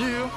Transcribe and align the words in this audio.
Yeah. 0.00 0.30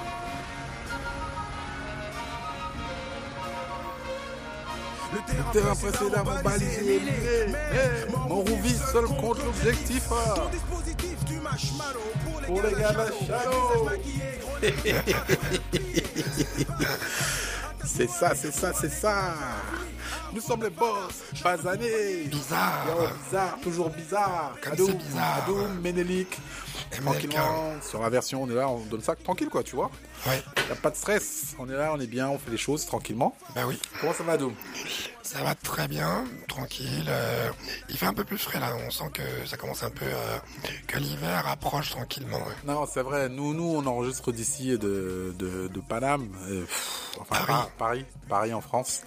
Le 5.14 5.20
terrain 5.54 5.76
précédemment 5.76 6.42
balisé, 6.44 7.00
mais 7.48 8.06
mon 8.28 8.42
rouvi 8.42 8.76
seul 8.92 9.06
contre 9.06 9.46
l'objectif. 9.46 10.04
ah. 10.12 10.34
Pour 12.46 12.62
les 12.62 12.72
gars 12.74 12.92
de 12.92 12.98
la 12.98 13.08
Shadow. 13.08 13.90
C'est 17.86 18.10
ça, 18.10 18.34
c'est 18.34 18.52
ça, 18.52 18.72
c'est 18.74 18.90
ça. 18.90 19.36
Nous 20.34 20.42
sommes 20.42 20.64
les 20.64 20.72
boss. 20.72 21.22
Bazané. 21.44 22.24
Bizarre. 22.26 22.86
Yo, 22.88 23.08
bizarre, 23.24 23.58
toujours 23.62 23.90
bizarre. 23.92 24.56
Adoum, 24.72 24.94
bizarre. 24.94 25.44
Adoum, 25.44 25.80
Ménélique. 25.80 26.40
Et 26.96 27.02
Tranquillement, 27.02 27.82
sur 27.82 28.02
la 28.02 28.10
version, 28.10 28.44
on 28.44 28.50
est 28.50 28.56
là, 28.56 28.70
on 28.70 28.80
donne 28.80 29.02
ça 29.02 29.16
tranquille, 29.16 29.50
quoi, 29.50 29.64
tu 29.64 29.76
vois. 29.76 29.90
Ouais, 30.28 30.42
Y 30.70 30.72
a 30.72 30.76
pas 30.76 30.90
de 30.92 30.96
stress. 30.96 31.56
On 31.60 31.70
est 31.70 31.74
là, 31.76 31.92
on 31.94 32.00
est 32.00 32.08
bien, 32.08 32.30
on 32.30 32.38
fait 32.38 32.52
les 32.52 32.58
choses 32.58 32.86
tranquillement. 32.86 33.36
bah 33.56 33.62
oui. 33.68 33.80
Comment 34.00 34.14
ça 34.14 34.24
va, 34.24 34.34
Adoum 34.34 34.54
Ça 35.26 35.42
va 35.42 35.56
très 35.56 35.88
bien, 35.88 36.26
tranquille. 36.50 37.06
euh, 37.08 37.50
il 37.88 37.98
fait 37.98 38.06
un 38.06 38.14
peu 38.14 38.26
plus 38.26 38.38
frais 38.38 38.60
là, 38.60 38.76
on 38.86 38.92
sent 38.92 39.06
que 39.14 39.22
ça 39.48 39.56
commence 39.56 39.82
un 39.82 39.90
peu, 39.90 40.04
euh, 40.06 40.38
que 40.86 40.98
l'hiver 41.00 41.48
approche 41.48 41.92
tranquillement. 41.92 42.38
ouais. 42.40 42.54
Non, 42.66 42.86
c'est 42.86 43.02
vrai. 43.02 43.30
Nous, 43.30 43.54
nous, 43.54 43.64
on 43.64 43.86
enregistre 43.88 44.34
d'ici 44.34 44.78
de, 44.78 45.34
de, 45.40 45.70
de 45.70 45.80
Paname, 45.80 46.28
pff, 46.28 47.12
enfin 47.22 47.36
Paris. 47.46 47.68
Paris. 47.78 48.06
Paris, 48.28 48.54
en 48.54 48.60
France. 48.62 49.02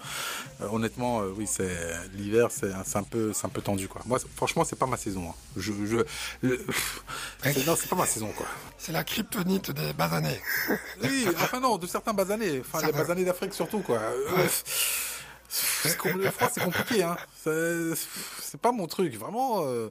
Euh, 0.62 0.68
honnêtement, 0.72 1.20
euh, 1.20 1.34
oui, 1.36 1.46
c'est 1.46 1.76
l'hiver, 2.14 2.48
c'est 2.50 2.72
un 2.96 3.02
peu, 3.02 3.32
c'est 3.34 3.44
un 3.44 3.50
peu 3.50 3.60
tendu, 3.60 3.86
quoi. 3.86 4.00
Moi, 4.06 4.18
franchement, 4.36 4.64
c'est 4.64 4.78
pas 4.78 4.86
ma 4.86 4.96
saison. 4.96 5.28
hein. 5.30 5.34
Je, 5.56 5.72
je, 5.84 5.96
le- 6.40 6.58
pff, 6.58 7.02
non, 7.66 7.76
c'est 7.78 7.90
pas 7.90 7.96
ma 7.96 8.06
saison, 8.06 8.32
quoi. 8.34 8.46
C'est 8.78 8.92
la 8.92 9.04
kryptonite 9.04 9.70
des 9.70 9.92
basanés. 9.92 10.40
Oui, 11.02 11.26
enfin 11.36 11.60
non, 11.60 11.76
de 11.76 11.86
certains 11.86 12.14
basanés, 12.14 12.62
enfin 12.66 12.84
les 12.86 12.92
basanés 12.92 13.24
d'Afrique 13.26 13.52
surtout, 13.52 13.80
quoi. 13.80 13.98
Euh, 13.98 14.46
le 16.16 16.30
froid, 16.30 16.50
c'est 16.52 16.62
compliqué, 16.62 17.02
hein. 17.02 17.16
C'est 17.44 18.60
pas 18.60 18.72
mon 18.72 18.86
truc, 18.86 19.14
vraiment. 19.16 19.64
euh, 19.66 19.90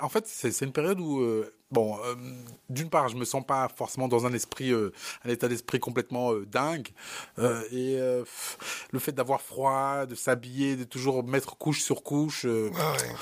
en 0.00 0.08
fait, 0.08 0.26
c'est 0.26 0.60
une 0.62 0.72
période 0.72 1.00
où, 1.00 1.20
euh, 1.20 1.54
bon, 1.70 1.98
euh, 2.04 2.14
d'une 2.68 2.90
part, 2.90 3.08
je 3.08 3.16
me 3.16 3.24
sens 3.24 3.44
pas 3.46 3.68
forcément 3.74 4.08
dans 4.08 4.26
un 4.26 4.32
esprit, 4.32 4.72
un 4.72 5.28
état 5.28 5.48
d'esprit 5.48 5.80
complètement 5.80 6.34
dingue, 6.46 6.88
et 7.72 7.98
le 7.98 8.98
fait 8.98 9.12
d'avoir 9.12 9.40
froid, 9.40 10.06
de 10.06 10.14
s'habiller, 10.14 10.76
de 10.76 10.84
toujours 10.84 11.24
mettre 11.24 11.56
couche 11.56 11.82
sur 11.82 12.02
couche. 12.02 12.44
Ouais, 12.44 12.70
ouais. 12.70 13.14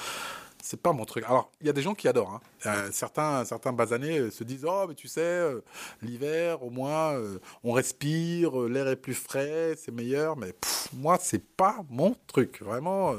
C'est 0.62 0.80
pas 0.80 0.92
mon 0.92 1.04
truc. 1.04 1.24
Alors, 1.24 1.50
il 1.60 1.66
y 1.66 1.70
a 1.70 1.72
des 1.72 1.82
gens 1.82 1.94
qui 1.94 2.08
adorent. 2.08 2.34
hein. 2.34 2.40
Euh, 2.66 2.88
certains, 2.92 3.44
certains 3.44 3.72
basanés 3.72 4.18
euh, 4.18 4.30
se 4.30 4.44
disent 4.44 4.64
Oh, 4.66 4.86
mais 4.88 4.94
tu 4.94 5.08
sais, 5.08 5.20
euh, 5.20 5.60
l'hiver, 6.00 6.62
au 6.62 6.70
moins, 6.70 7.20
on 7.64 7.72
respire, 7.72 8.56
l'air 8.60 8.88
est 8.88 8.96
plus 8.96 9.14
frais, 9.14 9.74
c'est 9.76 9.92
meilleur. 9.92 10.36
Mais 10.36 10.54
moi, 10.94 11.18
c'est 11.20 11.44
pas 11.44 11.76
mon 11.90 12.16
truc. 12.26 12.62
Vraiment, 12.62 13.14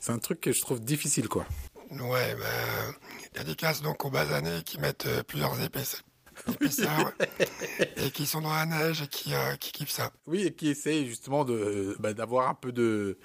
c'est 0.00 0.12
un 0.12 0.18
truc 0.18 0.40
que 0.40 0.52
je 0.52 0.60
trouve 0.60 0.80
difficile, 0.80 1.28
quoi. 1.28 1.44
Ouais, 1.90 2.34
bah, 2.34 2.94
dédicace 3.34 3.82
donc 3.82 4.04
aux 4.04 4.10
basanés 4.10 4.62
qui 4.64 4.80
mettent 4.80 5.06
plusieurs 5.28 5.60
épaisseurs, 5.62 6.00
et 7.96 8.10
qui 8.10 8.26
sont 8.26 8.40
dans 8.40 8.52
la 8.54 8.66
neige 8.66 9.02
et 9.02 9.06
qui, 9.08 9.34
euh, 9.34 9.54
qui 9.56 9.72
kiffent 9.72 9.90
ça. 9.90 10.10
Oui, 10.26 10.42
et 10.46 10.52
qui 10.52 10.68
essaye 10.68 11.06
justement 11.06 11.44
de 11.44 11.96
bah, 12.00 12.12
d'avoir 12.14 12.48
un 12.48 12.54
peu 12.54 12.72
de 12.72 13.18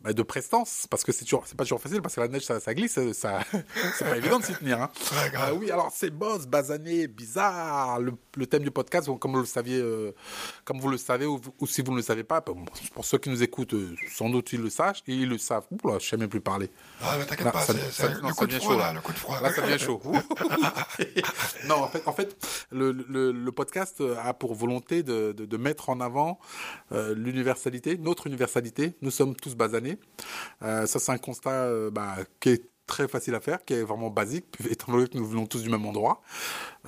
bah, 0.00 0.12
de 0.12 0.22
prestance, 0.22 0.86
parce 0.90 1.04
que 1.04 1.10
c'est 1.12 1.24
toujours, 1.24 1.44
c'est 1.46 1.56
pas 1.56 1.64
toujours 1.64 1.80
facile, 1.80 2.02
parce 2.02 2.14
que 2.14 2.20
la 2.20 2.28
neige, 2.28 2.44
ça, 2.44 2.60
ça 2.60 2.74
glisse, 2.74 2.98
ça, 3.12 3.40
c'est 3.98 4.04
pas 4.04 4.16
évident 4.16 4.38
de 4.38 4.44
s'y 4.44 4.54
tenir. 4.54 4.80
Hein. 4.80 4.90
Ouais, 5.12 5.30
grave. 5.30 5.52
Euh, 5.54 5.56
oui, 5.56 5.70
alors 5.70 5.90
c'est 5.92 6.10
boss, 6.10 6.46
basané, 6.46 7.08
bizarre. 7.08 7.98
Le, 8.00 8.12
le 8.36 8.46
thème 8.46 8.62
du 8.62 8.70
podcast, 8.70 9.08
comme 9.18 9.32
vous 9.32 9.40
le 9.40 9.46
saviez, 9.46 9.78
euh, 9.80 10.12
comme 10.64 10.80
vous 10.80 10.88
le 10.90 10.98
savez, 10.98 11.26
ou, 11.26 11.40
ou 11.60 11.66
si 11.66 11.82
vous 11.82 11.92
ne 11.92 11.96
le 11.96 12.02
savez 12.02 12.24
pas, 12.24 12.40
pour 12.40 13.04
ceux 13.04 13.18
qui 13.18 13.30
nous 13.30 13.42
écoutent, 13.42 13.74
euh, 13.74 13.94
sans 14.14 14.28
doute 14.28 14.52
ils 14.52 14.60
le 14.60 14.70
sachent, 14.70 15.02
et 15.08 15.14
ils 15.14 15.28
le 15.28 15.38
savent. 15.38 15.64
Ouh 15.70 15.88
là, 15.88 15.98
je 15.98 16.06
sais 16.08 16.16
même 16.16 16.28
plus 16.28 16.40
parler. 16.40 16.70
Ah, 17.02 17.16
mais 17.18 17.24
t'inquiète 17.26 17.50
pas, 17.52 17.62
ça- 17.62 17.72
c'est 17.90 18.06
le 18.08 18.14
ça 18.14 18.32
coup 18.32 18.46
de 18.46 18.52
devient 18.52 18.60
froid 18.64 18.74
chaud, 18.74 18.78
là, 18.78 18.86
là. 18.88 18.92
le 18.92 19.00
coup 19.00 19.12
de 19.12 19.18
froid. 19.18 19.40
Là, 19.40 19.52
ça 19.52 19.62
devient 19.62 19.78
chaud. 19.78 20.00
non, 21.66 21.76
en 21.82 21.88
fait, 21.88 22.02
en 22.06 22.12
fait 22.12 22.36
le, 22.70 23.50
podcast 23.50 24.02
a 24.22 24.34
pour 24.34 24.54
volonté 24.54 25.02
de 25.02 25.56
mettre 25.56 25.88
en 25.90 26.00
avant 26.00 26.38
euh, 26.92 27.14
l'universalité, 27.14 27.98
notre 27.98 28.26
universalité. 28.26 28.94
Nous 29.02 29.10
sommes 29.10 29.34
tous 29.36 29.54
basanés. 29.54 29.98
Euh, 30.62 30.86
ça, 30.86 30.98
c'est 30.98 31.12
un 31.12 31.18
constat 31.18 31.50
euh, 31.50 31.90
bah, 31.90 32.16
qui 32.40 32.50
est 32.50 32.70
très 32.86 33.08
facile 33.08 33.34
à 33.34 33.40
faire, 33.40 33.64
qui 33.64 33.74
est 33.74 33.82
vraiment 33.82 34.10
basique, 34.10 34.46
étant 34.70 34.92
donné 34.92 35.08
que 35.08 35.18
nous 35.18 35.26
venons 35.26 35.46
tous 35.46 35.62
du 35.62 35.68
même 35.68 35.84
endroit, 35.84 36.22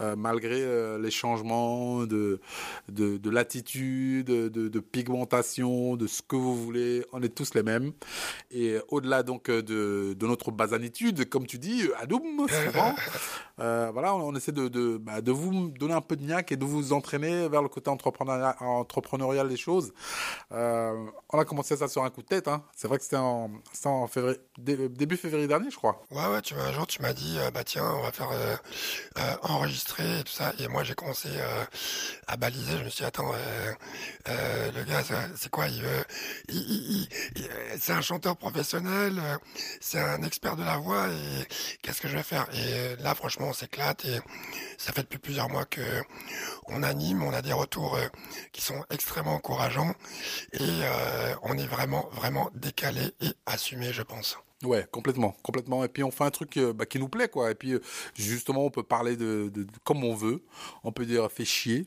euh, 0.00 0.16
malgré 0.16 0.60
euh, 0.62 0.98
les 0.98 1.10
changements 1.10 2.04
de, 2.04 2.40
de, 2.88 3.16
de 3.16 3.30
latitude, 3.30 4.26
de, 4.26 4.48
de 4.68 4.80
pigmentation, 4.80 5.96
de 5.96 6.06
ce 6.06 6.22
que 6.22 6.36
vous 6.36 6.56
voulez, 6.56 7.04
on 7.12 7.22
est 7.22 7.28
tous 7.34 7.54
les 7.54 7.62
mêmes. 7.62 7.92
Et 8.50 8.76
au-delà 8.88 9.22
donc 9.22 9.48
euh, 9.50 9.62
de, 9.62 10.14
de 10.14 10.26
notre 10.26 10.50
basanitude, 10.50 11.28
comme 11.28 11.46
tu 11.46 11.58
dis, 11.58 11.88
Adoum, 11.98 12.46
souvent, 12.48 12.94
euh, 13.60 13.90
voilà, 13.92 14.14
on, 14.14 14.28
on 14.28 14.34
essaie 14.36 14.52
de, 14.52 14.68
de, 14.68 14.96
bah, 14.98 15.20
de 15.20 15.32
vous 15.32 15.68
donner 15.70 15.94
un 15.94 16.00
peu 16.00 16.16
de 16.16 16.22
niaque 16.24 16.52
et 16.52 16.56
de 16.56 16.64
vous 16.64 16.92
entraîner 16.92 17.48
vers 17.48 17.62
le 17.62 17.68
côté 17.68 17.90
entrepreneurial, 17.90 18.54
entrepreneurial 18.60 19.48
des 19.48 19.56
choses. 19.56 19.92
On 20.50 21.38
a 21.38 21.44
commencé 21.44 21.76
ça 21.76 21.88
sur 21.88 22.04
un 22.04 22.10
coup 22.10 22.22
de 22.22 22.26
tête. 22.26 22.48
Hein. 22.48 22.62
C'est 22.74 22.88
vrai 22.88 22.98
que 22.98 23.04
c'était 23.04 23.16
en, 23.16 23.50
en 23.84 24.06
février, 24.06 24.38
dé- 24.58 24.88
début 24.88 25.16
février 25.16 25.46
dernier, 25.46 25.70
je 25.70 25.76
crois. 25.76 26.02
Ouais, 26.10 26.26
ouais, 26.32 26.42
tu 26.42 26.54
m'as, 26.54 26.66
un 26.68 26.72
jour, 26.72 26.86
tu 26.86 27.00
m'as 27.02 27.12
dit, 27.12 27.38
bah 27.52 27.64
tiens, 27.64 27.84
on 27.98 28.02
va 28.02 28.12
faire 28.12 28.30
euh, 28.32 28.56
et 30.00 30.24
tout 30.24 30.32
ça. 30.32 30.52
Et 30.58 30.68
moi, 30.68 30.84
j'ai 30.84 30.94
commencé 30.94 31.28
euh, 31.30 31.64
à 32.26 32.36
baliser. 32.36 32.78
Je 32.78 32.84
me 32.84 32.88
suis 32.88 32.98
dit, 33.02 33.04
attends, 33.04 33.32
euh, 33.34 33.72
euh, 34.28 34.72
le 34.72 34.84
gars, 34.84 35.02
c'est 35.36 35.50
quoi 35.50 35.68
il, 35.68 35.82
veut- 35.82 36.04
il, 36.48 37.08
il- 37.36 37.48
C'est 37.80 37.92
un 37.92 38.00
chanteur 38.00 38.36
professionnel, 38.36 39.20
c'est 39.80 40.00
un 40.00 40.22
expert 40.22 40.56
de 40.56 40.64
la 40.64 40.76
voix. 40.78 41.08
Et 41.08 41.46
qu'est-ce 41.82 42.00
que 42.00 42.08
je 42.08 42.16
vais 42.16 42.22
faire? 42.22 42.46
Et 42.54 42.96
là, 43.02 43.14
franchement, 43.14 43.48
on 43.48 43.52
s'éclate. 43.52 44.04
Et 44.04 44.20
ça 44.78 44.92
fait 44.92 45.02
depuis 45.02 45.18
plusieurs 45.18 45.48
mois 45.48 45.64
que 45.64 45.80
on 46.66 46.82
anime, 46.82 47.22
on 47.22 47.32
a 47.32 47.42
des 47.42 47.52
retours 47.52 47.98
qui 48.52 48.60
sont 48.60 48.84
extrêmement 48.90 49.34
encourageants. 49.34 49.94
Et 50.52 50.80
on 51.42 51.56
est 51.58 51.66
vraiment, 51.66 52.08
vraiment 52.12 52.50
décalé 52.54 53.14
et 53.20 53.32
assumé, 53.46 53.92
je 53.92 54.02
pense. 54.02 54.38
Ouais, 54.64 54.86
complètement, 54.90 55.36
complètement. 55.42 55.84
Et 55.84 55.88
puis 55.88 56.02
on 56.02 56.10
fait 56.10 56.24
un 56.24 56.30
truc 56.30 56.56
euh, 56.56 56.72
bah, 56.72 56.84
qui 56.86 56.98
nous 56.98 57.08
plaît, 57.08 57.28
quoi. 57.28 57.50
Et 57.50 57.54
puis 57.54 57.74
euh, 57.74 57.80
justement, 58.14 58.64
on 58.64 58.70
peut 58.70 58.82
parler 58.82 59.16
de, 59.16 59.50
de, 59.54 59.62
de- 59.62 59.70
comme 59.84 60.02
on 60.04 60.14
veut. 60.14 60.42
On 60.84 60.90
peut 60.92 61.06
dire 61.06 61.30
fait 61.30 61.44
chier. 61.44 61.86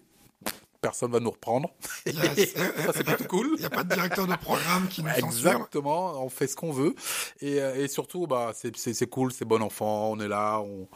Personne 0.80 1.12
va 1.12 1.20
nous 1.20 1.30
reprendre. 1.32 1.70
Yes. 2.08 2.54
ça 2.56 2.92
c'est 2.96 3.04
plutôt 3.04 3.26
cool. 3.26 3.50
Il 3.56 3.59
n'y 3.59 3.66
a 3.66 3.70
pas 3.70 3.84
de 3.84 3.94
directeur 3.94 4.26
de 4.26 4.36
programme 4.36 4.88
qui 4.88 5.04
nous 5.04 5.09
censure. 5.09 5.50
Exactement, 5.52 6.24
on 6.24 6.30
fait 6.30 6.48
ce 6.48 6.56
qu'on 6.56 6.72
veut. 6.72 6.96
Et, 7.42 7.62
euh, 7.62 7.76
et 7.76 7.88
surtout, 7.88 8.26
bah, 8.26 8.52
c'est- 8.56 9.06
cool, 9.09 9.32
c'est 9.32 9.46
bon 9.46 9.62
enfant, 9.62 10.09
on 10.12 10.20
est 10.20 10.28
là, 10.28 10.59
on, 10.62 10.88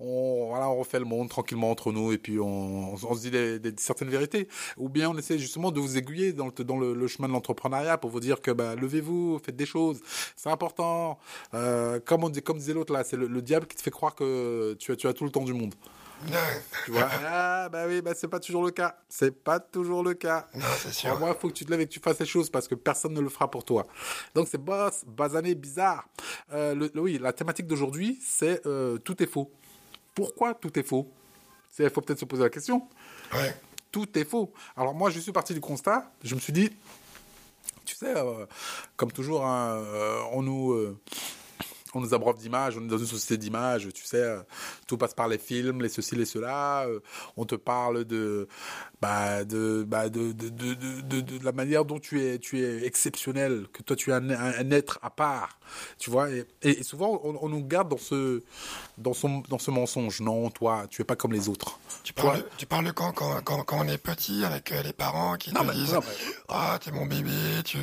on, 0.00 0.46
voilà, 0.48 0.68
on 0.68 0.76
refait 0.78 0.98
le 0.98 1.04
monde 1.04 1.28
tranquillement 1.28 1.70
entre 1.70 1.92
nous 1.92 2.12
et 2.12 2.18
puis 2.18 2.38
on, 2.40 2.94
on 2.94 3.14
se 3.14 3.20
dit 3.20 3.30
des, 3.30 3.58
des- 3.58 3.74
certaines 3.78 4.08
vérités. 4.10 4.48
Ou 4.76 4.88
bien 4.88 5.08
on 5.10 5.16
essaie 5.16 5.38
justement 5.38 5.70
de 5.70 5.80
vous 5.80 5.96
aiguiller 5.96 6.32
dans 6.32 6.46
le, 6.46 6.64
dans 6.64 6.76
le, 6.78 6.94
le 6.94 7.06
chemin 7.06 7.28
de 7.28 7.32
l'entrepreneuriat 7.32 7.98
pour 7.98 8.10
vous 8.10 8.20
dire 8.20 8.40
que 8.42 8.50
bah, 8.50 8.74
levez-vous, 8.74 9.38
faites 9.44 9.56
des 9.56 9.66
choses, 9.66 10.00
c'est 10.36 10.50
important. 10.50 11.18
Euh, 11.54 12.00
comme, 12.04 12.24
on 12.24 12.28
dit, 12.28 12.42
comme 12.42 12.58
disait 12.58 12.74
l'autre 12.74 12.92
là, 12.92 13.04
c'est 13.04 13.16
le, 13.16 13.26
le 13.28 13.42
diable 13.42 13.66
qui 13.66 13.76
te 13.76 13.82
fait 13.82 13.90
croire 13.90 14.14
que 14.14 14.74
tu 14.78 14.92
as, 14.92 14.96
tu 14.96 15.06
as 15.06 15.12
tout 15.12 15.24
le 15.24 15.30
temps 15.30 15.44
du 15.44 15.52
monde. 15.54 15.74
Non, 16.30 16.38
Tu 16.86 16.90
vois? 16.92 17.08
Ah 17.26 17.68
bah 17.70 17.84
oui, 17.86 18.00
bah 18.00 18.12
c'est 18.14 18.28
pas 18.28 18.40
toujours 18.40 18.64
le 18.64 18.70
cas. 18.70 18.96
C'est 19.08 19.30
pas 19.30 19.60
toujours 19.60 20.02
le 20.02 20.14
cas. 20.14 20.46
non, 20.54 20.64
c'est 20.78 20.92
sûr. 20.92 21.10
Pour 21.10 21.18
moi, 21.20 21.34
il 21.36 21.40
faut 21.40 21.48
que 21.48 21.52
tu 21.54 21.64
te 21.66 21.70
lèves 21.70 21.80
et 21.82 21.86
que 21.86 21.92
tu 21.92 22.00
fasses 22.00 22.18
les 22.18 22.24
choses 22.26 22.48
parce 22.50 22.66
que 22.66 22.74
personne 22.74 23.12
ne 23.12 23.20
le 23.20 23.28
fera 23.28 23.50
pour 23.50 23.64
toi. 23.64 23.86
Donc 24.34 24.48
c'est 24.50 24.58
boss, 24.58 25.04
basané, 25.06 25.54
bizarre. 25.54 26.08
Euh, 26.52 26.74
le- 26.74 26.90
oui, 27.00 27.18
la 27.20 27.32
thématique 27.32 27.66
d'aujourd'hui, 27.66 28.18
c'est 28.24 28.64
euh, 28.66 28.96
tout 28.98 29.22
est 29.22 29.26
faux. 29.26 29.50
Pourquoi 30.14 30.54
tout 30.54 30.78
est 30.78 30.82
faux? 30.82 31.10
Il 31.78 31.90
faut 31.90 32.00
peut-être 32.00 32.20
se 32.20 32.24
poser 32.24 32.42
la 32.42 32.50
question. 32.50 32.88
Ouais. 33.32 33.54
Tout 33.90 34.18
est 34.18 34.24
faux. 34.24 34.52
Alors 34.76 34.94
moi, 34.94 35.10
je 35.10 35.18
suis 35.18 35.32
parti 35.32 35.54
du 35.54 35.60
constat. 35.60 36.10
Je 36.22 36.34
me 36.34 36.40
suis 36.40 36.52
dit, 36.52 36.70
tu 37.84 37.96
sais, 37.96 38.16
euh, 38.16 38.46
comme 38.96 39.10
toujours, 39.12 39.44
hein, 39.44 39.76
euh, 39.76 40.22
on 40.32 40.42
nous... 40.42 40.72
euh, 40.72 40.98
on 41.94 42.00
nous 42.00 42.14
abreuve 42.14 42.36
d'images, 42.38 42.76
on 42.78 42.84
est 42.84 42.88
dans 42.88 42.98
une 42.98 43.06
société 43.06 43.36
d'images, 43.38 43.88
tu 43.94 44.04
sais, 44.04 44.16
euh, 44.22 44.40
tout 44.86 44.96
passe 44.96 45.14
par 45.14 45.28
les 45.28 45.38
films, 45.38 45.82
les 45.82 45.88
ceci, 45.88 46.16
les 46.16 46.24
cela. 46.26 46.84
euh, 46.86 47.00
on 47.36 47.44
te 47.44 47.54
parle 47.54 48.04
de, 48.04 48.48
bah, 49.00 49.44
de, 49.44 49.84
bah, 49.86 50.08
de, 50.08 50.32
de, 50.32 50.48
de, 50.48 51.20
de, 51.20 51.44
la 51.44 51.52
manière 51.52 51.84
dont 51.84 51.98
tu 51.98 52.22
es, 52.24 52.38
tu 52.38 52.60
es 52.60 52.84
exceptionnel, 52.86 53.66
que 53.72 53.82
toi 53.82 53.96
tu 53.96 54.10
es 54.10 54.14
un, 54.14 54.30
un- 54.30 54.52
un 54.58 54.70
être 54.70 54.98
à 55.02 55.10
part, 55.10 55.58
tu 55.98 56.10
vois. 56.10 56.30
Et, 56.30 56.44
et 56.62 56.82
souvent, 56.82 57.20
on, 57.24 57.36
on 57.40 57.48
nous 57.48 57.64
garde 57.64 57.88
dans 57.90 57.98
ce, 57.98 58.42
dans 58.98 59.12
son, 59.14 59.42
dans 59.48 59.58
ce 59.58 59.70
mensonge. 59.70 60.20
Non, 60.20 60.50
toi, 60.50 60.86
tu 60.88 61.02
es 61.02 61.04
pas 61.04 61.16
comme 61.16 61.32
les 61.32 61.48
autres. 61.48 61.78
Tu 62.02 62.12
Toi- 62.14 62.32
parles, 62.32 62.44
tu 62.56 62.66
parles 62.66 62.92
quand, 62.92 63.12
quand, 63.12 63.40
quand, 63.42 63.62
quand 63.64 63.78
on 63.84 63.88
est 63.88 63.98
petit 63.98 64.44
avec 64.44 64.72
euh, 64.72 64.82
les 64.82 64.92
parents 64.92 65.36
qui 65.36 65.52
Non, 65.52 65.64
te 65.64 65.72
disent 65.72 65.98
Ah, 66.48 66.78
t'es 66.82 66.90
mon 66.90 67.06
bébé, 67.06 67.30
tu, 67.64 67.78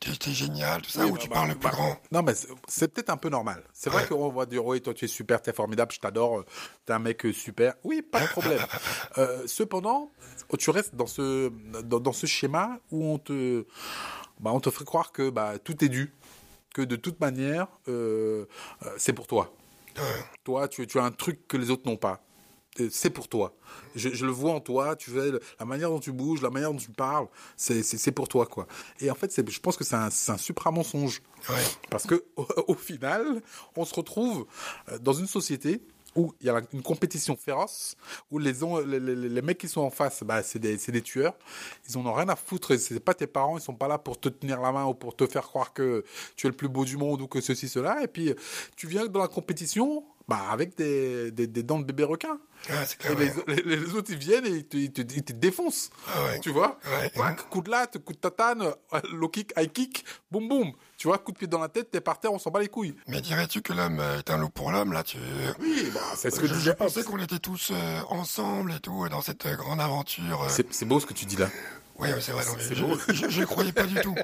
tu 0.00 0.10
es 0.10 0.32
génial, 0.32 0.82
tout 0.82 0.90
ça, 0.90 1.04
Oui, 1.04 1.10
ou 1.12 1.18
tu 1.18 1.28
parles 1.28 1.54
plus 1.54 1.70
grand 1.70 1.98
Non, 2.12 2.22
mais 2.22 2.32
c'est 2.66 2.88
peut-être 2.92 3.10
un 3.10 3.16
peu 3.16 3.28
normal. 3.28 3.47
Normal. 3.48 3.64
C'est 3.72 3.90
vrai 3.90 4.06
qu'on 4.06 4.30
va 4.30 4.46
dire, 4.46 4.64
oui, 4.64 4.80
toi 4.80 4.94
tu 4.94 5.04
es 5.04 5.08
super, 5.08 5.40
tu 5.42 5.50
es 5.50 5.52
formidable, 5.52 5.92
je 5.92 6.00
t'adore, 6.00 6.44
t'es 6.84 6.92
un 6.92 6.98
mec 6.98 7.26
super. 7.32 7.74
Oui, 7.84 8.02
pas 8.02 8.20
de 8.20 8.26
problème. 8.28 8.60
Euh, 9.16 9.46
cependant, 9.46 10.10
tu 10.58 10.70
restes 10.70 10.94
dans 10.94 11.06
ce, 11.06 11.50
dans, 11.82 11.98
dans, 11.98 12.12
ce 12.12 12.26
schéma 12.26 12.78
où 12.92 13.04
on 13.04 13.18
te, 13.18 13.64
bah, 14.38 14.52
on 14.52 14.60
te 14.60 14.70
fait 14.70 14.84
croire 14.84 15.12
que 15.12 15.30
bah, 15.30 15.58
tout 15.58 15.84
est 15.84 15.88
dû, 15.88 16.14
que 16.74 16.82
de 16.82 16.94
toute 16.94 17.18
manière, 17.20 17.66
euh, 17.88 18.44
euh 18.84 18.90
c'est 18.96 19.12
pour 19.12 19.26
toi. 19.26 19.52
Toi, 20.44 20.68
tu, 20.68 20.86
tu 20.86 20.98
as 20.98 21.04
un 21.04 21.10
truc 21.10 21.48
que 21.48 21.56
les 21.56 21.70
autres 21.70 21.82
n'ont 21.86 21.96
pas 21.96 22.22
c'est 22.90 23.10
pour 23.10 23.28
toi. 23.28 23.54
Je, 23.94 24.10
je, 24.10 24.24
le 24.24 24.32
vois 24.32 24.52
en 24.52 24.60
toi, 24.60 24.96
tu 24.96 25.10
fais 25.10 25.32
la 25.58 25.66
manière 25.66 25.90
dont 25.90 26.00
tu 26.00 26.12
bouges, 26.12 26.42
la 26.42 26.50
manière 26.50 26.72
dont 26.72 26.78
tu 26.78 26.90
parles, 26.90 27.26
c'est 27.56 28.12
pour 28.12 28.28
toi 28.28 28.46
quoi. 28.46 28.66
Et 29.00 29.10
en 29.10 29.14
fait, 29.14 29.32
je 29.48 29.60
pense 29.60 29.76
que 29.76 29.84
c'est 29.84 29.96
un, 29.96 30.08
un 30.08 30.38
supra 30.38 30.70
mensonge. 30.70 31.22
Ouais. 31.48 31.56
Parce 31.90 32.06
que 32.06 32.24
au, 32.36 32.46
au, 32.68 32.74
final, 32.74 33.42
on 33.76 33.84
se 33.84 33.94
retrouve 33.94 34.46
euh, 34.88 34.98
dans 34.98 35.12
une 35.12 35.26
société 35.26 35.80
où 36.14 36.34
il 36.40 36.46
y 36.46 36.50
a 36.50 36.60
une 36.72 36.82
compétition 36.82 37.36
féroce, 37.36 37.96
où 38.30 38.38
les, 38.38 38.52
les, 38.86 39.00
les, 39.00 39.14
les 39.28 39.42
mecs 39.42 39.58
qui 39.58 39.68
sont 39.68 39.82
en 39.82 39.90
face, 39.90 40.22
bah, 40.24 40.42
c'est 40.42 40.58
des, 40.58 40.76
des, 40.76 41.02
tueurs. 41.02 41.36
Ils 41.88 41.96
en 41.96 42.06
ont 42.06 42.12
rien 42.12 42.28
à 42.28 42.36
foutre. 42.36 42.76
C'est 42.76 42.98
pas 43.00 43.14
tes 43.14 43.26
parents, 43.26 43.56
ils 43.56 43.60
sont 43.60 43.74
pas 43.74 43.88
là 43.88 43.98
pour 43.98 44.18
te 44.18 44.28
tenir 44.28 44.60
la 44.60 44.72
main 44.72 44.84
ou 44.86 44.94
pour 44.94 45.14
te 45.14 45.26
faire 45.26 45.44
croire 45.44 45.72
que 45.72 46.04
tu 46.34 46.46
es 46.46 46.50
le 46.50 46.56
plus 46.56 46.68
beau 46.68 46.84
du 46.84 46.96
monde 46.96 47.22
ou 47.22 47.28
que 47.28 47.40
ceci, 47.40 47.68
cela. 47.68 48.02
Et 48.02 48.08
puis, 48.08 48.34
tu 48.76 48.86
viens 48.86 49.06
dans 49.06 49.20
la 49.20 49.28
compétition, 49.28 50.04
bah, 50.28 50.42
avec 50.50 50.76
des, 50.76 51.30
des, 51.30 51.46
des 51.46 51.62
dents 51.62 51.78
de 51.78 51.84
bébé 51.84 52.04
requin. 52.04 52.38
Ah, 52.70 52.84
et 53.08 53.14
les, 53.14 53.62
les, 53.62 53.94
autres, 53.94 54.10
ils 54.10 54.18
viennent 54.18 54.44
et 54.44 54.50
ils 54.50 54.66
te, 54.66 54.76
ils 54.76 54.92
te, 54.92 55.00
ils 55.00 55.22
te 55.22 55.32
défoncent. 55.32 55.90
Ah 56.06 56.24
ouais. 56.24 56.40
Tu 56.40 56.50
vois 56.50 56.78
ouais. 56.86 57.10
Coup 57.50 57.62
de 57.62 57.70
latte, 57.70 57.98
coup 57.98 58.12
de 58.12 58.18
tatane, 58.18 58.72
low 59.12 59.28
kick, 59.28 59.52
high 59.56 59.72
kick, 59.72 60.04
boum 60.30 60.48
boum. 60.48 60.72
Tu 60.96 61.06
vois, 61.06 61.18
coup 61.18 61.30
de 61.32 61.38
pied 61.38 61.46
dans 61.46 61.60
la 61.60 61.68
tête, 61.68 61.92
t'es 61.92 62.00
par 62.00 62.18
terre, 62.18 62.32
on 62.32 62.38
s'en 62.38 62.50
bat 62.50 62.60
les 62.60 62.68
couilles. 62.68 62.96
Mais 63.06 63.20
dirais-tu 63.20 63.62
que 63.62 63.72
l'homme 63.72 64.02
est 64.18 64.28
un 64.30 64.38
loup 64.38 64.50
pour 64.50 64.72
l'homme, 64.72 64.92
là 64.92 65.04
tu... 65.04 65.16
Oui, 65.60 65.88
bah, 65.94 66.00
c'est 66.16 66.30
ce 66.30 66.40
que 66.40 66.48
je, 66.48 66.54
je 66.54 66.72
pensais 66.72 67.04
qu'on 67.04 67.20
était 67.20 67.38
tous 67.38 67.70
euh, 67.70 68.00
ensemble 68.08 68.72
et 68.72 68.80
tout, 68.80 69.08
dans 69.08 69.22
cette 69.22 69.46
grande 69.46 69.80
aventure. 69.80 70.42
Euh... 70.42 70.62
C'est 70.70 70.84
beau 70.84 70.98
ce 70.98 71.06
que 71.06 71.14
tu 71.14 71.24
dis 71.24 71.36
là. 71.36 71.48
Oui, 71.98 72.08
c'est 72.20 72.32
vrai, 72.32 72.44
non, 72.44 72.52
mais 72.56 73.14
je, 73.14 73.28
je, 73.28 73.44
croyais 73.44 73.72
pas 73.72 73.82
du 73.82 73.96
tout. 73.96 74.14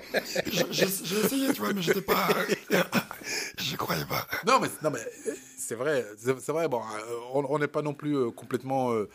J'ai 0.71 0.85
essayé, 0.85 1.53
tu 1.53 1.61
vois, 1.61 1.73
mais 1.73 1.83
j'étais 1.83 2.03
pas. 2.03 2.29
je 3.59 3.77
croyais 3.77 4.05
pas. 4.05 4.27
Non, 4.47 4.61
mais, 4.61 4.69
non, 4.81 4.91
mais 4.91 5.01
c'est 5.59 5.75
vrai, 5.75 6.05
c'est 6.17 6.53
vrai. 6.53 6.69
Bon, 6.69 6.81
on 7.33 7.59
n'est 7.59 7.67
pas 7.67 7.83
non 7.83 7.95
plus 7.95 8.17
euh, 8.17 8.31
complètement 8.31 8.93
euh, 8.93 9.09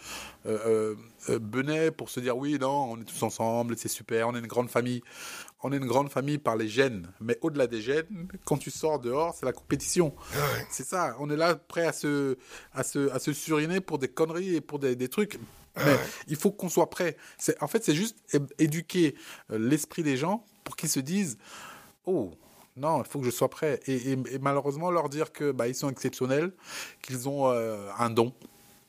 euh, 0.46 0.96
benet 1.40 1.92
pour 1.92 2.10
se 2.10 2.20
dire 2.20 2.36
oui, 2.36 2.58
non, 2.60 2.92
on 2.92 3.00
est 3.00 3.06
tous 3.06 3.24
ensemble, 3.24 3.78
c'est 3.78 3.88
super, 3.88 4.28
on 4.28 4.36
est 4.36 4.40
une 4.40 4.48
grande 4.48 4.70
famille. 4.70 5.02
On 5.62 5.74
est 5.74 5.78
une 5.78 5.88
grande 5.88 6.10
famille 6.10 6.38
par 6.38 6.56
les 6.56 6.70
gènes, 6.70 7.12
mais 7.20 7.38
au-delà 7.42 7.68
des 7.68 7.82
gènes, 7.82 8.30
quand 8.46 8.58
tu 8.58 8.72
sors 8.72 8.98
dehors, 8.98 9.36
c'est 9.36 9.46
la 9.46 9.52
compétition. 9.52 10.16
Ouais. 10.34 10.66
C'est 10.70 10.86
ça. 10.86 11.18
On 11.20 11.30
est 11.30 11.36
là 11.36 11.56
prêt 11.56 11.86
à 11.86 11.92
se, 11.92 12.38
à 12.74 12.84
se, 12.84 13.12
à 13.12 13.20
se 13.20 13.34
suriner 13.34 13.82
pour 13.82 14.00
des 14.00 14.08
conneries 14.08 14.56
et 14.56 14.62
pour 14.62 14.80
des, 14.80 14.96
des 14.96 15.10
trucs. 15.10 15.38
Mais 15.86 15.98
il 16.28 16.36
faut 16.36 16.52
qu'on 16.52 16.70
soit 16.70 16.90
prêt. 16.90 17.18
En 17.62 17.68
fait, 17.68 17.84
c'est 17.84 17.96
juste 17.96 18.18
éduquer 18.58 19.16
l'esprit 19.50 20.04
des 20.04 20.18
gens 20.18 20.44
pour 20.64 20.76
qu'ils 20.76 20.90
se 20.90 21.00
disent 21.00 21.38
Oh, 22.06 22.32
non, 22.78 23.02
il 23.04 23.10
faut 23.10 23.20
que 23.20 23.26
je 23.26 23.32
sois 23.32 23.50
prêt. 23.50 23.80
Et, 23.88 24.12
et, 24.12 24.18
et 24.32 24.40
malheureusement, 24.40 24.90
leur 24.92 25.10
dire 25.10 25.32
que 25.32 25.52
bah, 25.52 25.68
ils 25.68 25.76
sont 25.76 25.90
exceptionnels, 25.90 26.52
qu'ils 27.02 27.28
ont 27.28 27.50
euh, 27.50 27.90
un 27.98 28.10
don, 28.10 28.34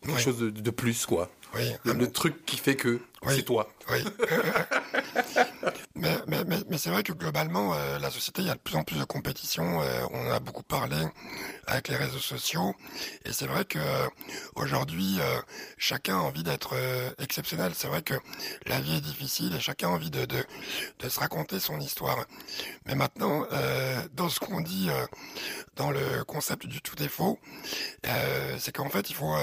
quelque 0.03 0.17
Oui. 0.17 0.23
chose 0.23 0.39
de, 0.39 0.51
de, 0.51 0.71
plus, 0.71 1.07
quoi. 1.07 1.29
Oui. 1.55 1.73
Le, 1.85 1.93
le 1.95 2.11
truc 2.11 2.45
qui 2.47 2.57
fait 2.57 2.77
que 2.77 3.01
Oui. 3.27 3.35
c'est 3.37 3.43
toi. 3.43 3.69
Oui. 3.91 4.05
mais 6.00 6.17
mais, 6.26 6.44
mais, 6.44 6.58
mais 6.69 6.79
c'est 6.79 6.91
vrai 6.91 7.02
que 7.02 7.12
globalement, 7.12 7.75
euh, 7.75 7.99
la 7.99 8.11
société, 8.11 8.43
il 8.43 8.49
y 8.49 8.50
a 8.50 8.55
de 8.55 8.61
plus 8.61 8.76
en 8.76 8.85
plus 8.85 8.99
de 8.99 9.05
compétition. 9.05 9.82
Euh, 9.82 10.06
on 10.12 10.31
a 10.31 10.41
beaucoup 10.41 10.62
parlé 10.62 10.97
avec 11.67 11.88
les 11.88 11.97
réseaux 11.97 12.19
sociaux. 12.19 12.75
Et 13.25 13.32
c'est 13.32 13.47
vrai 13.47 13.64
que 13.64 13.79
euh, 13.79 14.06
aujourd'hui, 14.55 15.19
euh, 15.20 15.41
chacun 15.79 16.17
a 16.17 16.20
envie 16.20 16.43
d'être 16.43 16.75
euh, 16.75 17.11
exceptionnel. 17.19 17.73
C'est 17.75 17.88
vrai 17.88 18.02
que 18.02 18.14
la 18.67 18.81
vie 18.81 18.97
est 18.97 19.00
difficile 19.00 19.55
et 19.55 19.61
chacun 19.61 19.88
a 19.88 19.93
envie 19.93 20.11
de, 20.11 20.25
de, 20.26 20.44
de 20.99 21.08
se 21.08 21.20
raconter 21.20 21.61
son 21.61 21.81
histoire. 21.81 22.25
Mais 22.87 22.94
maintenant, 22.94 23.44
euh, 23.52 24.00
dans 24.14 24.29
ce 24.29 24.41
qu'on 24.41 24.61
dit, 24.61 24.88
dans 25.76 25.91
le 25.91 26.25
concept 26.25 26.67
du 26.67 26.81
tout 26.81 26.97
euh, 28.06 28.56
c'est 28.58 28.73
qu'en 28.73 28.88
fait, 28.88 29.11
il 29.11 29.14
faut 29.14 29.35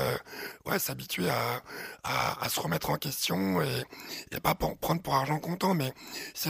ouais, 0.65 0.79
s'habituer 0.79 1.29
à, 1.29 1.61
à, 2.03 2.43
à 2.43 2.49
se 2.49 2.59
remettre 2.59 2.89
en 2.89 2.97
question 2.97 3.61
et, 3.61 3.83
et 4.31 4.39
pas 4.39 4.55
prendre 4.55 5.01
pour 5.01 5.15
argent 5.15 5.39
comptant, 5.39 5.73
mais 5.73 5.93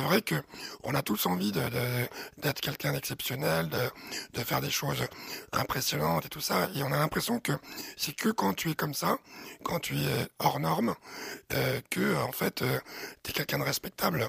vrai 0.02 0.22
que 0.22 0.36
on 0.84 0.94
a 0.96 1.02
tous 1.02 1.26
envie 1.26 1.52
de, 1.52 1.62
de 1.62 2.08
d'être 2.38 2.62
quelqu'un 2.62 2.94
d'exceptionnel, 2.94 3.70
de, 3.70 4.40
de 4.40 4.44
faire 4.44 4.62
des 4.62 4.70
choses 4.70 5.04
impressionnantes 5.52 6.26
et 6.26 6.30
tout 6.30 6.42
ça, 6.42 6.70
et 6.76 6.84
on 6.84 6.92
a 6.92 6.98
l'impression 6.98 7.40
que 7.40 7.54
c'est 7.96 8.14
que 8.16 8.30
quand 8.30 8.54
tu 8.54 8.72
es 8.72 8.76
comme 8.76 8.94
ça, 8.94 9.18
quand 9.64 9.80
tu 9.80 9.96
es 9.98 10.28
hors 10.40 10.60
norme, 10.60 10.96
euh, 11.54 11.80
que 11.90 12.16
en 12.18 12.32
fait 12.32 12.62
euh, 12.62 12.80
tu 13.24 13.32
es 13.32 13.34
quelqu'un 13.34 13.60
de 13.60 13.64
respectable, 13.64 14.28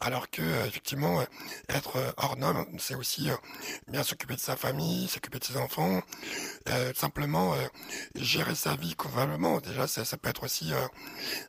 alors 0.00 0.30
que 0.30 0.42
euh, 0.42 0.66
effectivement 0.66 1.22
être 1.68 2.14
hors 2.16 2.36
norme, 2.36 2.66
c'est 2.78 2.94
aussi 2.94 3.30
euh, 3.30 3.36
bien 3.88 4.02
s'occuper 4.02 4.34
de 4.34 4.40
sa 4.40 4.56
famille, 4.56 5.08
s'occuper 5.08 5.38
de 5.38 5.44
ses 5.44 5.56
enfants, 5.56 6.02
euh, 6.68 6.92
simplement 6.94 7.54
euh, 7.54 7.56
gérer 8.14 8.54
sa 8.54 8.74
vie 8.76 8.94
convenablement. 8.94 9.60
Déjà, 9.60 9.86
ça, 9.86 10.04
ça 10.04 10.16
peut 10.16 10.28
être 10.28 10.44
aussi 10.44 10.72
euh, 10.72 10.86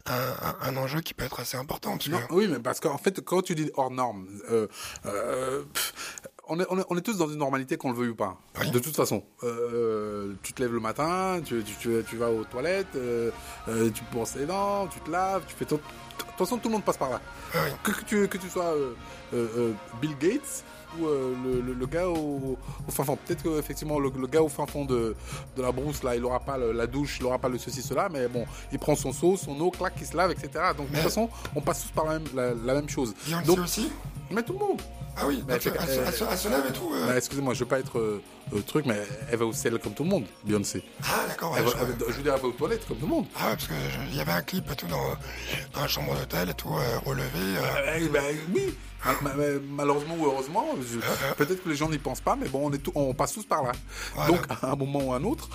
un, 0.06 0.13
un, 0.47 0.56
un, 0.62 0.77
enjeu 0.77 1.01
qui 1.01 1.13
peut 1.13 1.25
être 1.25 1.39
assez 1.39 1.57
important. 1.57 1.97
Non. 2.07 2.19
Oui, 2.29 2.47
mais 2.47 2.59
parce 2.59 2.79
qu'en 2.79 2.97
fait, 2.97 3.21
quand 3.21 3.41
tu 3.41 3.56
dis 3.56 3.60
hors 3.75 3.91
norme, 3.91 4.27
euh, 4.49 4.67
euh, 5.05 5.63
on, 6.47 6.59
est, 6.59 6.65
on, 6.69 6.79
est, 6.79 6.85
on 6.89 6.97
est 6.97 7.01
tous 7.01 7.17
dans 7.17 7.27
une 7.27 7.37
normalité 7.37 7.77
qu'on 7.77 7.91
le 7.91 7.97
veuille 7.97 8.09
ou 8.09 8.15
pas. 8.15 8.37
Oui. 8.59 8.71
De 8.71 8.79
toute 8.79 8.95
façon, 8.95 9.23
euh, 9.43 10.33
tu 10.43 10.53
te 10.53 10.61
lèves 10.61 10.73
le 10.73 10.79
matin, 10.79 11.41
tu, 11.43 11.63
tu, 11.63 11.75
tu, 11.75 12.03
tu 12.09 12.17
vas 12.17 12.29
aux 12.29 12.43
toilettes, 12.43 12.97
tu 13.65 14.03
brosses 14.11 14.35
les 14.35 14.45
dents, 14.45 14.87
tu 14.87 14.99
te 14.99 15.09
laves, 15.09 15.43
tu 15.47 15.55
fais 15.55 15.65
tout. 15.65 15.77
De 15.77 16.25
toute 16.25 16.37
façon, 16.37 16.57
tout 16.57 16.69
le 16.69 16.73
monde 16.73 16.83
passe 16.83 16.97
par 16.97 17.09
là. 17.09 17.21
Oui. 17.55 17.59
Que, 17.83 17.91
que, 17.91 18.05
tu, 18.05 18.27
que 18.27 18.37
tu 18.37 18.49
sois 18.49 18.73
Bill 20.01 20.17
Gates 20.19 20.63
euh, 21.03 21.33
le, 21.43 21.61
le, 21.61 21.73
le, 21.73 21.85
gars 21.85 22.07
au, 22.07 22.57
au 22.88 22.91
fin 22.91 23.03
fond. 23.03 23.17
Peut-être 23.25 23.43
qu'effectivement, 23.43 23.99
le, 23.99 24.11
le, 24.17 24.27
gars 24.27 24.41
au 24.41 24.49
fin 24.49 24.65
fond 24.65 24.85
de, 24.85 25.15
de 25.55 25.61
la 25.61 25.71
brousse, 25.71 26.03
là, 26.03 26.15
il 26.15 26.21
n'aura 26.21 26.39
pas 26.39 26.57
la 26.57 26.88
douche, 26.88 27.17
il 27.19 27.23
n'aura 27.23 27.39
pas 27.39 27.49
le 27.49 27.57
ceci, 27.57 27.81
cela, 27.81 28.09
mais 28.09 28.27
bon, 28.27 28.45
il 28.71 28.79
prend 28.79 28.95
son 28.95 29.11
seau, 29.13 29.38
son 29.38 29.59
eau, 29.59 29.71
clac, 29.71 29.93
il 29.99 30.05
se 30.05 30.15
lave, 30.15 30.31
etc. 30.31 30.49
Donc, 30.77 30.88
mais... 30.91 30.97
de 30.97 31.03
toute 31.03 31.03
façon, 31.03 31.29
on 31.55 31.61
passe 31.61 31.83
tous 31.83 31.91
par 31.91 32.05
la 32.05 32.19
même, 32.19 32.27
la, 32.35 32.53
la 32.53 32.73
même 32.73 32.89
chose. 32.89 33.13
Donc, 33.45 33.59
aussi 33.59 33.91
Mais 34.29 34.43
tout 34.43 34.53
le 34.53 34.59
monde. 34.59 34.81
Ah 35.17 35.23
oui, 35.27 35.43
mais 35.47 35.55
elle, 35.55 35.61
se 35.61 36.49
lève 36.49 36.65
et 36.69 36.73
tout. 36.73 36.89
Euh... 36.93 37.17
Excusez-moi, 37.17 37.53
je 37.53 37.59
veux 37.59 37.65
pas 37.65 37.79
être 37.79 38.21
euh, 38.53 38.62
truc, 38.62 38.86
mais 38.86 39.01
elle 39.31 39.38
va 39.38 39.45
au 39.45 39.53
ciel 39.53 39.77
comme 39.80 39.94
tout 39.94 40.03
le 40.03 40.09
monde, 40.09 40.25
Beyoncé. 40.44 40.83
Ah 41.03 41.25
d'accord. 41.27 41.53
Ouais, 41.53 41.60
je, 41.65 42.12
je, 42.12 42.17
veux 42.17 42.24
dire, 42.24 42.34
elle 42.36 42.41
va 42.41 42.48
aux 42.48 42.51
toilettes 42.51 42.88
comme 42.88 42.98
tout 42.98 43.05
le 43.05 43.12
monde. 43.12 43.25
Ah 43.36 43.50
ouais, 43.50 43.51
parce 43.51 43.67
que 43.67 43.74
il 44.10 44.15
y 44.15 44.22
avait 44.22 44.31
un 44.31 44.41
clip 44.41 44.70
et 44.72 44.75
tout 44.75 44.88
dans, 44.88 45.17
dans 45.74 45.81
la 45.81 45.88
chambre 45.88 46.15
d'hôtel 46.15 46.50
et 46.50 46.53
tout 46.53 46.70
euh, 46.70 47.00
relevé. 47.05 47.39
Euh... 47.58 48.08
Bah, 48.12 48.20
oui. 48.53 48.74
Malheureusement 49.72 50.15
ou 50.15 50.25
heureusement, 50.25 50.65
peut-être 51.38 51.63
que 51.63 51.70
les 51.70 51.75
gens 51.75 51.89
n'y 51.89 51.98
pensent 51.98 52.22
pas, 52.22 52.36
mais 52.36 52.48
bon, 52.48 52.70
on, 52.70 52.72
est 52.72 52.77
tout, 52.77 52.91
on 52.93 53.13
passe 53.13 53.34
tous 53.34 53.46
par 53.46 53.63
là. 53.63 53.72
Voilà. 54.13 54.31
Donc, 54.31 54.41
à 54.50 54.72
un 54.72 54.75
moment 54.75 55.00
ou 55.00 55.13
à 55.13 55.15
un 55.15 55.24
autre, 55.24 55.50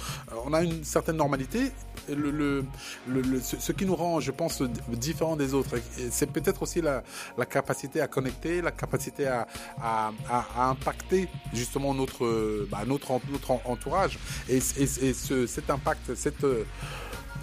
on 0.45 0.53
a 0.53 0.63
une 0.63 0.83
certaine 0.85 1.17
normalité. 1.17 1.71
Le, 2.09 2.31
le, 2.31 2.65
le, 3.09 3.41
ce, 3.41 3.73
qui 3.73 3.85
nous 3.85 3.97
rend, 3.97 4.21
je 4.21 4.31
pense, 4.31 4.63
différent 4.89 5.37
des 5.37 5.55
autres, 5.55 5.77
c'est 6.11 6.31
peut-être 6.31 6.63
aussi 6.63 6.81
la, 6.81 7.03
la, 7.37 7.47
capacité 7.47 8.01
à 8.01 8.07
connecter, 8.07 8.63
la 8.63 8.71
capacité 8.71 9.27
à, 9.27 9.47
à, 9.81 10.13
à, 10.29 10.47
à 10.57 10.69
impacter 10.69 11.29
justement 11.53 11.95
notre, 11.95 12.67
bah, 12.71 12.85
notre, 12.87 13.21
notre 13.31 13.51
entourage. 13.65 14.19
Et, 14.49 14.59
et, 14.59 14.83
et 14.83 15.15
ce, 15.15 15.47
cet 15.47 15.71
impact, 15.71 16.15
cette, 16.15 16.45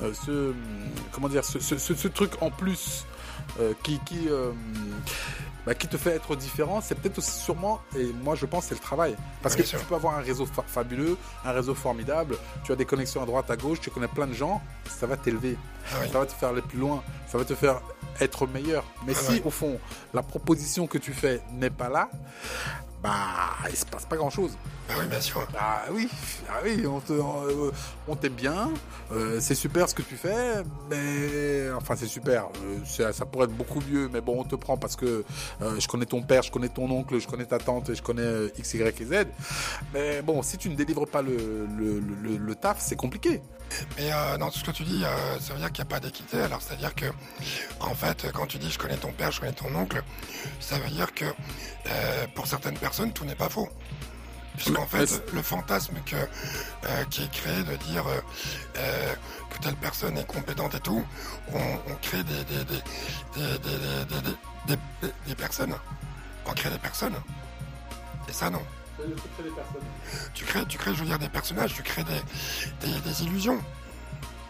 euh, 0.02 0.14
ce, 0.26 0.54
comment 1.12 1.30
dire, 1.30 1.46
ce, 1.46 1.60
ce, 1.60 1.78
ce, 1.78 2.08
truc 2.08 2.32
en 2.42 2.50
plus 2.50 3.06
euh, 3.60 3.74
qui, 3.84 4.00
qui 4.00 4.28
euh, 4.28 4.52
bah, 5.66 5.76
qui 5.76 5.88
te 5.88 5.98
fait 5.98 6.12
être 6.12 6.36
différent, 6.36 6.82
c'est 6.82 6.96
peut-être 6.96 7.20
aussi 7.20 7.40
sûrement, 7.40 7.80
et 7.98 8.06
moi 8.24 8.36
je 8.36 8.46
pense, 8.46 8.66
c'est 8.66 8.76
le 8.76 8.82
travail. 8.82 9.16
Parce 9.42 9.56
Bien 9.56 9.64
que 9.64 9.70
sûr. 9.70 9.80
tu 9.80 9.86
peux 9.86 9.96
avoir 9.96 10.18
un 10.18 10.22
réseau 10.22 10.46
fa 10.46 10.64
fabuleux, 10.64 11.18
un 11.46 11.52
réseau 11.52 11.76
formidable, 11.76 12.38
tu 12.64 12.72
as 12.72 12.76
des 12.76 12.86
connexions 12.86 13.22
à 13.22 13.26
droite, 13.26 13.50
à 13.52 13.56
gauche, 13.56 13.80
tu 13.80 13.90
connais 13.90 14.08
plein 14.08 14.28
de 14.28 14.34
gens, 14.34 14.62
ça 14.90 15.08
va 15.08 15.16
t'élever, 15.16 15.58
ah 15.92 15.98
oui. 16.02 16.10
ça 16.12 16.20
va 16.20 16.26
te 16.26 16.34
faire 16.34 16.50
aller 16.50 16.62
plus 16.62 16.80
loin, 16.80 17.04
ça 17.28 17.38
va 17.38 17.46
te 17.46 17.56
faire 17.56 17.82
être 18.20 18.48
meilleur. 18.48 18.84
Mais 19.06 19.14
ah 19.16 19.20
si 19.20 19.32
ouais. 19.34 19.42
au 19.46 19.52
fond, 19.52 19.80
la 20.14 20.24
proposition 20.24 20.88
que 20.88 20.98
tu 20.98 21.14
fais 21.14 21.42
n'est 21.54 21.70
pas 21.70 21.90
là, 21.90 22.10
bah, 23.04 23.58
il 23.70 23.76
se 23.76 23.86
passe 23.86 24.06
pas 24.06 24.16
grand 24.16 24.30
chose. 24.30 24.58
Ah 24.90 24.94
oui, 24.98 25.08
bien 25.08 25.20
sûr. 25.20 25.46
Ah 25.60 25.84
oui, 25.92 26.08
ah 26.50 26.62
oui, 26.64 26.88
on 26.88 27.02
te, 27.02 27.14
on 28.08 28.16
t'aime 28.16 28.34
bien, 28.34 28.70
euh, 29.12 29.40
c'est 29.42 29.56
super 29.56 29.90
ce 29.90 29.94
que 29.94 30.02
tu 30.02 30.16
fais, 30.16 30.64
mais 30.90 31.70
enfin 31.76 31.96
c'est 31.98 32.08
super, 32.08 32.46
euh, 32.46 32.78
ça, 32.86 33.12
ça, 33.12 33.26
pourrait 33.26 33.46
être 33.46 33.56
beaucoup 33.56 33.82
mieux, 33.90 34.10
mais 34.12 34.22
bon 34.22 34.40
on 34.40 34.44
te 34.44 34.56
prend 34.56 34.78
parce 34.78 34.96
que 34.96 35.26
euh, 35.62 35.80
je 35.80 35.88
connais 35.88 36.06
ton 36.06 36.22
père, 36.22 36.44
je 36.44 36.52
connais 36.52 36.70
ton 36.70 36.90
oncle, 36.90 37.20
je 37.20 37.28
connais 37.28 37.46
ta 37.46 37.60
tante, 37.60 37.94
je 37.94 38.02
connais 38.02 38.22
euh, 38.22 38.50
X, 38.58 38.74
Y 38.74 39.02
et 39.02 39.06
Z. 39.06 39.28
Mais 39.94 40.22
bon, 40.22 40.42
si 40.42 40.58
tu 40.58 40.70
ne 40.70 40.76
délivres 40.76 41.08
pas 41.08 41.22
le, 41.22 41.68
le, 41.78 42.00
le, 42.00 42.38
le 42.38 42.56
taf, 42.56 42.80
c'est 42.80 42.96
compliqué. 42.96 43.42
Mais 43.98 44.12
euh, 44.12 44.38
dans 44.38 44.50
tout 44.50 44.60
ce 44.60 44.64
que 44.64 44.72
tu 44.72 44.84
dis, 44.84 45.04
euh, 45.04 45.40
ça 45.40 45.54
veut 45.54 45.60
dire 45.60 45.72
qu'il 45.72 45.84
n'y 45.84 45.90
a 45.90 45.94
pas 45.94 46.00
d'équité. 46.00 46.42
Alors 46.42 46.62
c'est-à-dire 46.62 46.96
que, 46.96 47.06
en 47.80 47.94
fait, 47.94 48.28
quand 48.34 48.48
tu 48.48 48.58
dis 48.58 48.72
je 48.72 48.80
connais 48.80 48.98
ton 48.98 49.12
père, 49.12 49.32
je 49.32 49.40
connais 49.40 49.54
ton 49.54 49.74
oncle, 49.76 50.02
ça 50.60 50.78
veut 50.80 50.90
dire 50.90 51.14
que 51.14 51.26
euh, 51.26 52.28
pour 52.36 52.48
certaines 52.48 52.78
personnes, 52.78 53.12
tout 53.14 53.26
n'est 53.26 53.36
pas 53.36 53.50
faux. 53.50 53.70
Puisqu'en 54.56 54.86
fait, 54.86 55.24
le 55.34 55.42
fantasme 55.42 55.96
que, 56.06 56.16
euh, 56.16 57.04
qui 57.10 57.24
est 57.24 57.32
créé 57.32 57.64
de 57.64 57.76
dire 57.76 58.06
euh, 58.08 58.20
euh, 58.78 59.14
que 59.50 59.60
telle 59.60 59.76
personne 59.76 60.18
est 60.18 60.28
compétente 60.28 60.76
et 60.76 60.80
tout, 60.80 61.04
on, 61.54 61.96
crée 62.02 62.24
des 62.24 62.44
des, 62.44 62.64
des, 64.68 64.78
des, 65.28 65.36
personnes. 65.36 65.76
On 66.46 66.54
crée 66.54 66.70
des 66.70 66.78
personnes. 66.78 67.16
Et 68.30 68.34
ça, 68.34 68.50
non. 68.50 68.62
Tu 70.34 70.46
crées, 70.46 70.66
tu 70.68 70.78
crées, 70.78 70.94
je 70.94 71.00
veux 71.00 71.06
dire, 71.06 71.20
des 71.20 71.30
personnages, 71.30 71.74
tu 71.74 71.84
crées 71.84 72.04
des, 72.04 73.00
des 73.00 73.24
illusions. 73.24 73.60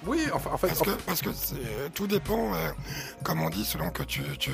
Oui, 0.05 0.27
enfin, 0.33 0.51
en 0.53 0.57
fait, 0.57 0.67
parce 0.67 0.81
que, 0.81 0.91
parce 1.05 1.21
que 1.21 1.29
tout 1.93 2.07
dépend, 2.07 2.53
euh, 2.53 2.69
comme 3.23 3.41
on 3.41 3.49
dit, 3.49 3.63
selon 3.63 3.89
que 3.89 4.03
tu, 4.03 4.21
tu 4.37 4.51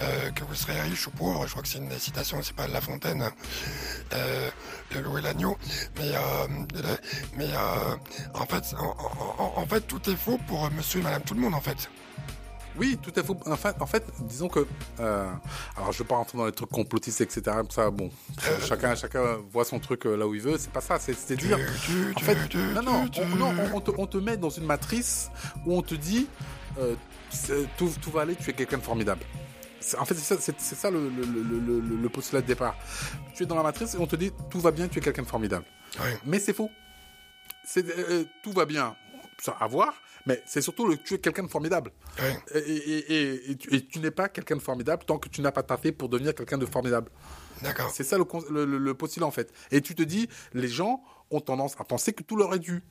euh, 0.00 0.30
que 0.30 0.42
vous 0.44 0.54
serez 0.54 0.80
riche 0.80 1.06
ou 1.06 1.10
pauvre. 1.10 1.46
Je 1.46 1.50
crois 1.50 1.62
que 1.62 1.68
c'est 1.68 1.78
une 1.78 1.90
citation, 1.98 2.40
c'est 2.42 2.56
pas 2.56 2.66
de 2.66 2.72
La 2.72 2.80
Fontaine, 2.80 3.30
euh, 4.14 4.50
de 4.92 4.98
Louis 4.98 5.22
l'agneau, 5.22 5.56
mais 5.96 6.12
mais 7.36 7.48
en 8.34 8.46
fait, 8.46 8.74
en, 9.38 9.66
fait, 9.66 9.80
tout 9.82 10.10
est 10.10 10.16
faux 10.16 10.38
pour 10.48 10.68
Monsieur 10.72 11.00
et 11.00 11.02
Madame 11.02 11.22
tout 11.22 11.34
le 11.34 11.40
monde, 11.40 11.54
en 11.54 11.60
fait. 11.60 11.88
Oui, 12.78 12.98
tout 13.02 13.12
à 13.16 13.22
fait. 13.22 13.32
En 13.46 13.56
fait, 13.56 13.76
en 13.80 13.86
fait 13.86 14.04
disons 14.20 14.48
que. 14.48 14.66
Euh, 15.00 15.30
alors, 15.76 15.92
je 15.92 15.98
ne 15.98 16.02
vais 16.02 16.08
pas 16.08 16.16
rentrer 16.16 16.38
dans 16.38 16.46
les 16.46 16.52
trucs 16.52 16.70
complotistes, 16.70 17.20
etc. 17.20 17.56
Ça, 17.70 17.90
bon, 17.90 18.10
chacun, 18.66 18.94
chacun 18.94 19.38
voit 19.50 19.64
son 19.64 19.78
truc 19.78 20.06
euh, 20.06 20.16
là 20.16 20.26
où 20.26 20.34
il 20.34 20.40
veut. 20.40 20.56
C'est 20.58 20.72
pas 20.72 20.80
ça. 20.80 20.98
C'est 20.98 21.36
dire. 21.36 21.58
En 22.16 22.20
fait, 22.20 22.54
non, 22.74 22.82
non, 22.82 23.04
on, 23.74 23.80
te, 23.80 23.90
on, 23.96 24.06
te, 24.06 24.18
met 24.18 24.36
dans 24.36 24.50
une 24.50 24.64
matrice 24.64 25.30
où 25.66 25.76
on 25.76 25.82
te 25.82 25.94
dit 25.94 26.28
euh, 26.78 26.94
tout, 27.76 27.90
tout, 28.00 28.10
va 28.10 28.22
aller, 28.22 28.36
tu 28.36 28.50
es 28.50 28.52
quelqu'un 28.52 28.78
de 28.78 28.82
formidable. 28.82 29.22
En 29.98 30.04
fait, 30.04 30.14
c'est 30.14 30.36
ça, 30.36 30.52
c'est 30.58 30.74
ça 30.74 30.90
le, 30.90 31.08
le, 31.08 31.22
le, 31.24 31.80
le, 31.80 32.08
postulat 32.08 32.42
de 32.42 32.46
départ. 32.46 32.76
Tu 33.34 33.42
es 33.42 33.46
dans 33.46 33.56
la 33.56 33.62
matrice 33.62 33.94
et 33.94 33.98
on 33.98 34.06
te 34.06 34.16
dit 34.16 34.30
tout 34.50 34.60
va 34.60 34.70
bien, 34.70 34.88
tu 34.88 34.98
es 34.98 35.02
quelqu'un 35.02 35.22
de 35.22 35.28
formidable. 35.28 35.64
Mais 36.24 36.38
c'est 36.38 36.52
faux. 36.52 36.70
C'est, 37.64 37.84
tout 38.42 38.52
va 38.52 38.64
bien, 38.66 38.94
ça 39.38 39.56
à 39.58 39.66
voir, 39.66 39.94
mais 40.26 40.42
c'est 40.46 40.60
surtout 40.60 40.86
le, 40.86 40.96
tu 40.96 41.14
es 41.14 41.18
quelqu'un 41.18 41.42
de 41.42 41.48
formidable. 41.48 41.92
Et, 42.54 43.56
tu, 43.90 43.98
n'es 44.00 44.10
pas 44.10 44.28
quelqu'un 44.28 44.56
de 44.56 44.60
formidable 44.60 45.04
tant 45.04 45.18
que 45.18 45.28
tu 45.28 45.40
n'as 45.40 45.52
pas 45.52 45.62
taffé 45.62 45.92
pour 45.92 46.08
devenir 46.08 46.34
quelqu'un 46.34 46.58
de 46.58 46.66
formidable. 46.66 47.10
D'accord. 47.62 47.90
C'est 47.92 48.04
ça 48.04 48.16
le, 48.16 48.64
le, 48.64 48.94
postulat 48.94 49.26
en 49.26 49.30
fait. 49.30 49.52
Et 49.70 49.80
tu 49.80 49.94
te 49.94 50.02
dis, 50.02 50.28
les 50.54 50.68
gens 50.68 51.02
ont 51.30 51.40
tendance 51.40 51.76
à 51.78 51.84
penser 51.84 52.12
que 52.12 52.22
tout 52.22 52.36
leur 52.36 52.54
est 52.54 52.58
dû, 52.58 52.82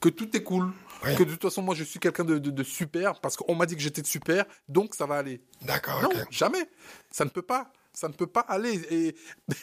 que 0.00 0.08
tout 0.08 0.34
est 0.36 0.42
cool, 0.42 0.72
que 1.02 1.22
de 1.22 1.30
toute 1.30 1.42
façon 1.42 1.62
moi 1.62 1.74
je 1.74 1.84
suis 1.84 2.00
quelqu'un 2.00 2.24
de, 2.24 2.62
super 2.62 3.20
parce 3.20 3.36
qu'on 3.36 3.54
m'a 3.54 3.66
dit 3.66 3.76
que 3.76 3.82
j'étais 3.82 4.04
super, 4.04 4.44
donc 4.68 4.94
ça 4.94 5.06
va 5.06 5.16
aller. 5.16 5.42
D'accord. 5.62 6.02
Non, 6.02 6.10
jamais. 6.30 6.64
Ça 7.10 7.24
ne 7.24 7.30
peut 7.30 7.42
pas. 7.42 7.70
Ça 7.94 8.08
ne 8.08 8.14
peut 8.14 8.26
pas 8.26 8.40
aller 8.40 8.80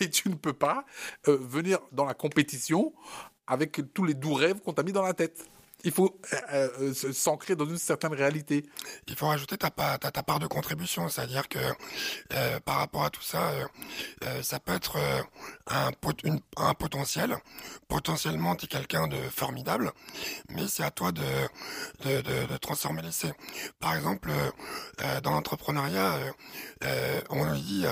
et, 0.02 0.10
tu 0.12 0.30
ne 0.30 0.36
peux 0.36 0.54
pas 0.54 0.86
euh, 1.28 1.36
venir 1.42 1.80
dans 1.92 2.06
la 2.06 2.14
compétition 2.14 2.94
avec 3.48 3.82
tous 3.92 4.06
les 4.06 4.14
doux 4.14 4.36
rêves 4.36 4.60
qu'on 4.62 4.74
t'a 4.74 4.84
mis 4.84 4.92
dans 4.92 5.02
la 5.02 5.16
tête 5.16 5.48
il 5.84 5.92
faut 5.92 6.20
euh, 6.52 6.70
euh, 6.82 7.14
s'ancrer 7.14 7.56
dans 7.56 7.66
une 7.66 7.78
certaine 7.78 8.14
réalité. 8.14 8.66
Il 9.08 9.16
faut 9.16 9.28
rajouter 9.28 9.58
ta, 9.58 9.72
part 9.72 10.40
de 10.40 10.48
contribution, 10.48 11.08
c'est-à-dire 11.10 11.48
que 11.48 11.60
euh, 12.34 12.60
par 12.60 12.78
rapport 12.78 13.06
à 13.06 13.10
tout 13.10 13.22
ça, 13.22 13.52
ça 14.42 14.60
peut 14.60 14.74
être 14.74 14.98
un, 15.68 15.92
potentiel. 16.74 17.38
Potentiellement, 17.88 18.56
tu 18.56 18.66
es 18.66 18.68
quelqu'un 18.68 19.08
de 19.08 19.18
formidable, 19.18 19.92
mais 20.50 20.68
c'est 20.68 20.84
à 20.84 20.92
toi 20.92 21.12
de, 21.12 21.22
de, 22.04 22.22
de, 22.22 22.58
transformer 22.58 23.02
l'essai. 23.02 23.32
Par 23.80 23.96
exemple, 23.96 24.32
dans 25.24 25.32
l'entrepreneuriat, 25.32 26.20
on 27.30 27.46
lui 27.52 27.62
dit 27.62 27.86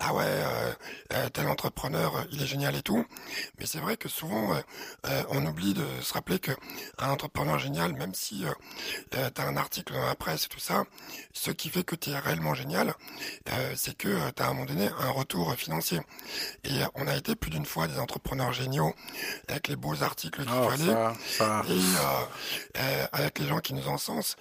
ah 0.00 0.14
ouais, 0.14 0.42
tel 1.32 1.48
entrepreneur, 1.48 2.26
il 2.32 2.42
est 2.42 2.46
génial 2.46 2.74
et 2.76 2.82
tout, 2.82 3.04
mais 3.58 3.66
c'est 3.66 3.80
vrai 3.80 3.96
que 3.96 4.08
souvent 4.08 4.54
on 5.30 5.46
oublie 5.46 5.74
de 5.74 5.84
se 6.02 6.12
rappeler 6.12 6.38
que 6.38 6.52
un 6.98 7.10
entrepreneur 7.20 7.58
génial, 7.58 7.92
même 7.92 8.14
si 8.14 8.46
euh, 8.46 8.52
euh 9.14 9.28
tu 9.34 9.42
as 9.42 9.44
un 9.44 9.56
article 9.58 9.92
dans 9.92 10.06
la 10.06 10.14
presse 10.14 10.46
et 10.46 10.48
tout 10.48 10.58
ça, 10.58 10.84
ce 11.34 11.50
qui 11.50 11.68
fait 11.68 11.84
que 11.84 11.94
tu 11.94 12.10
es 12.10 12.18
réellement 12.18 12.54
génial, 12.54 12.94
euh, 13.52 13.74
c'est 13.76 13.94
que 13.94 14.08
euh, 14.08 14.30
tu 14.34 14.42
as 14.42 14.46
à 14.46 14.48
un 14.48 14.54
moment 14.54 14.64
donné 14.64 14.88
un 14.98 15.10
retour 15.10 15.54
financier. 15.54 16.00
Et 16.64 16.80
on 16.94 17.06
a 17.06 17.14
été 17.14 17.36
plus 17.36 17.50
d'une 17.50 17.66
fois 17.66 17.88
des 17.88 17.98
entrepreneurs 17.98 18.54
géniaux 18.54 18.94
avec 19.48 19.68
les 19.68 19.76
beaux 19.76 20.02
articles 20.02 20.42
qu'il 20.42 20.52
oh, 20.54 20.70
fallait 20.70 21.76
et 22.74 22.80
avec 23.12 23.38
les 23.38 23.46
gens 23.46 23.58
qui 23.58 23.74
nous 23.74 23.88
encensent. 23.88 24.36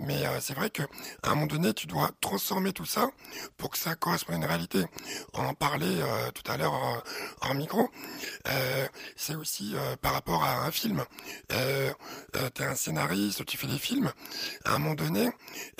mais 0.00 0.22
c'est 0.40 0.54
vrai 0.54 0.70
que 0.70 0.82
à 1.22 1.30
un 1.30 1.34
moment 1.34 1.46
donné, 1.46 1.74
tu 1.74 1.86
dois 1.86 2.10
transformer 2.20 2.72
tout 2.72 2.86
ça 2.86 3.10
pour 3.58 3.70
que 3.70 3.78
ça 3.78 3.94
corresponde 3.94 4.36
à 4.36 4.38
une 4.38 4.44
réalité. 4.44 4.84
On 5.34 5.44
en 5.44 5.54
parlait 5.54 6.00
tout 6.34 6.50
à 6.50 6.56
l'heure 6.56 7.02
en, 7.42 7.54
micro. 7.54 7.90
c'est 9.16 9.34
aussi 9.34 9.74
par 10.00 10.12
rapport 10.14 10.44
à 10.44 10.64
un 10.64 10.70
film. 10.70 11.04
Euh, 11.52 11.89
euh, 12.36 12.48
tu 12.54 12.62
es 12.62 12.66
un 12.66 12.74
scénariste, 12.74 13.44
tu 13.46 13.56
fais 13.56 13.66
des 13.66 13.78
films, 13.78 14.12
à 14.64 14.74
un 14.74 14.78
moment 14.78 14.94
donné, 14.94 15.30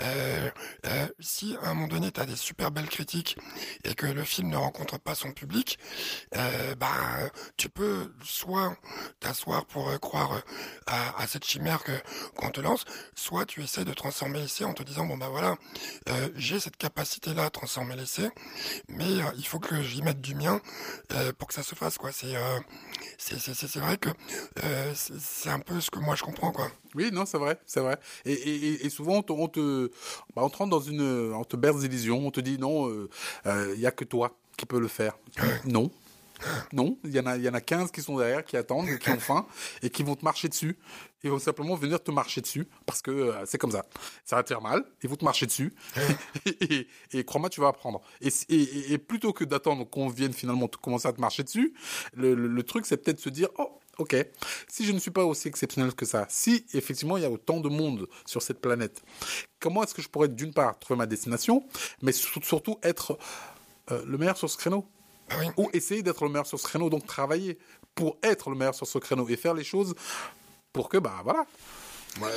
euh, 0.01 0.51
euh, 0.87 1.00
si 1.21 1.57
à 1.63 1.71
un 1.71 1.75
moment 1.75 1.89
donné 1.89 2.11
tu 2.11 2.21
as 2.21 2.27
des 2.27 2.37
super 2.37 2.71
belles 2.71 2.89
critiques 2.89 3.37
et 3.85 3.95
que 3.95 4.07
le 4.07 4.25
film 4.25 4.49
ne 4.49 4.57
rencontre 4.57 4.99
pas 4.99 5.15
son 5.15 5.33
public, 5.33 5.79
bah 6.79 7.31
tu 7.57 7.69
peux 7.69 8.13
soit 8.25 8.77
t'asseoir 9.21 9.67
pour 9.67 9.99
croire 10.01 10.43
à, 10.87 11.27
cette 11.27 11.45
chimère 11.45 11.83
qu'on 12.37 12.51
te 12.51 12.61
lance, 12.61 12.85
soit 13.15 13.47
tu 13.47 13.63
essaies 13.63 13.85
de 13.85 13.93
transformer 13.93 14.41
l'essai 14.41 14.65
en 14.65 14.73
te 14.73 14.83
disant 14.83 15.07
bon 15.07 15.17
bah 15.17 15.29
voilà, 15.31 15.57
j'ai 16.37 16.61
cette 16.61 16.77
capacité 16.77 17.35
là 17.35 17.45
à 17.45 17.51
transformer 17.51 17.97
l'essai, 17.97 18.31
mais 18.89 19.11
il 19.37 19.47
faut 19.47 19.61
que 19.61 19.83
j'y 19.83 20.03
mette 20.03 20.21
du 20.21 20.35
mien 20.35 20.61
pour 21.39 21.49
que 21.49 21.55
ça 21.55 21.63
se 21.63 21.75
fasse 21.75 21.99
quoi. 21.99 22.11
C'est 22.13 22.35
c'est 23.19 23.79
vrai 23.81 23.99
que 23.99 24.11
c'est 24.95 25.51
un 25.51 25.61
peu 25.61 25.81
ce 25.81 25.91
que 25.91 25.99
moi 25.99 26.15
je 26.17 26.23
comprends 26.23 26.53
quoi. 26.53 26.71
Oui, 26.95 27.11
non, 27.13 27.25
c'est 27.25 27.39
vrai, 27.39 27.59
c'est 27.67 27.81
vrai. 27.81 27.97
Et, 28.25 28.85
et, 28.85 28.91
souvent 28.91 29.19
on 29.19 29.23
te, 29.23 29.87
bah, 30.35 30.43
on 30.43 30.49
te, 30.49 30.57
rentre 30.57 30.71
dans 30.71 30.81
une, 30.81 31.01
on 31.11 31.45
te 31.45 31.57
berce 31.57 31.81
d'illusions, 31.81 32.27
on 32.27 32.31
te 32.31 32.41
dit 32.41 32.59
non, 32.59 32.89
il 32.89 33.09
euh, 33.47 33.77
n'y 33.77 33.85
euh, 33.85 33.89
a 33.89 33.93
que 33.93 34.05
toi 34.05 34.37
qui 34.57 34.67
peux 34.67 34.81
le 34.81 34.89
faire. 34.89 35.19
Non. 35.65 35.91
Non, 36.73 36.97
il 37.05 37.11
y 37.11 37.21
en 37.21 37.27
a, 37.27 37.37
y 37.37 37.47
en 37.51 37.53
a 37.53 37.61
15 37.61 37.91
qui 37.91 38.01
sont 38.01 38.17
derrière, 38.17 38.43
qui 38.43 38.57
attendent, 38.57 38.89
qui 38.99 39.11
ont 39.11 39.19
faim 39.19 39.47
et 39.83 39.91
qui 39.91 40.03
vont 40.03 40.17
te 40.17 40.25
marcher 40.25 40.49
dessus. 40.49 40.79
Ils 41.23 41.31
vont 41.31 41.39
simplement 41.39 41.75
venir 41.75 42.03
te 42.03 42.11
marcher 42.11 42.41
dessus 42.41 42.67
parce 42.87 43.03
que 43.03 43.11
euh, 43.11 43.45
c'est 43.45 43.59
comme 43.59 43.73
ça. 43.73 43.85
Ça 44.25 44.37
va 44.37 44.43
te 44.43 44.49
faire 44.49 44.63
mal, 44.63 44.83
ils 45.03 45.09
vont 45.11 45.17
te 45.17 45.25
marcher 45.25 45.45
dessus 45.45 45.75
et, 46.47 46.87
et, 47.13 47.25
crois-moi, 47.25 47.51
tu 47.51 47.61
vas 47.61 47.69
apprendre. 47.69 48.01
Et, 48.23 48.31
et, 48.49 48.97
plutôt 48.97 49.35
que 49.35 49.45
d'attendre 49.45 49.85
qu'on 49.85 50.09
vienne 50.09 50.33
finalement 50.33 50.67
te 50.67 50.79
commencer 50.79 51.09
à 51.09 51.13
te 51.13 51.21
marcher 51.21 51.43
dessus, 51.43 51.75
le, 52.15 52.35
le, 52.35 52.49
le 52.49 52.63
truc 52.63 52.87
c'est 52.87 52.97
peut-être 52.97 53.21
se 53.21 53.29
dire 53.29 53.49
oh 53.59 53.80
ok, 54.01 54.17
si 54.69 54.85
je 54.85 54.93
ne 54.93 54.99
suis 54.99 55.11
pas 55.11 55.25
aussi 55.25 55.49
exceptionnel 55.49 55.95
que 55.95 56.07
ça, 56.07 56.27
si 56.29 56.65
effectivement 56.75 57.17
il 57.17 57.23
y 57.23 57.27
a 57.27 57.31
autant 57.31 57.61
de 57.61 57.69
monde 57.69 58.09
sur 58.27 58.43
cette 58.43 58.61
planète, 58.61 59.03
comment 59.59 59.83
est-ce 59.83 59.95
que 59.95 60.03
je 60.03 60.09
pourrais 60.09 60.29
d'une 60.29 60.53
part 60.53 60.79
trouver 60.79 60.99
ma 60.99 61.07
destination, 61.07 61.65
mais 62.03 62.13
surtout 62.13 62.79
être 62.83 63.19
euh, 63.91 64.03
le 64.07 64.19
meilleur 64.19 64.37
sur 64.37 64.49
ce 64.51 64.57
créneau? 64.57 64.87
Ah 65.31 65.37
Ou 65.57 65.71
essayer 65.73 66.03
d'être 66.03 66.25
le 66.25 66.31
meilleur 66.31 66.47
sur 66.47 66.59
ce 66.59 66.67
créneau, 66.67 66.91
donc 66.91 67.07
travailler 67.07 67.59
pour 67.95 68.19
être 68.23 68.51
le 68.51 68.57
meilleur 68.57 68.75
sur 68.75 68.87
ce 68.87 68.99
créneau 68.99 69.29
et 69.29 69.37
faire 69.37 69.55
les 69.55 69.65
choses 69.65 69.95
pour 70.73 70.89
que, 70.89 70.99
bah 70.99 71.21
voilà, 71.23 71.47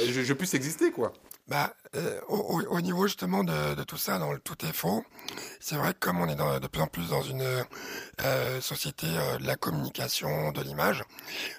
je, 0.05 0.21
je 0.21 0.33
puisse 0.33 0.53
exister, 0.53 0.91
quoi. 0.91 1.13
Bah, 1.47 1.75
euh, 1.95 2.19
au, 2.27 2.61
au, 2.61 2.81
niveau 2.81 3.05
justement 3.07 3.43
de, 3.43 3.75
de, 3.75 3.83
tout 3.83 3.97
ça, 3.97 4.17
dans 4.17 4.31
le 4.31 4.39
tout 4.39 4.65
est 4.65 4.73
faux, 4.73 5.03
c'est 5.59 5.75
vrai 5.75 5.93
que 5.93 5.99
comme 5.99 6.19
on 6.19 6.27
est 6.27 6.35
dans, 6.35 6.59
de 6.59 6.67
plus 6.67 6.81
en 6.81 6.87
plus 6.87 7.09
dans 7.09 7.21
une 7.21 7.43
euh, 7.43 8.61
société 8.61 9.05
euh, 9.07 9.37
de 9.37 9.45
la 9.45 9.55
communication, 9.55 10.51
de 10.51 10.61
l'image, 10.61 11.03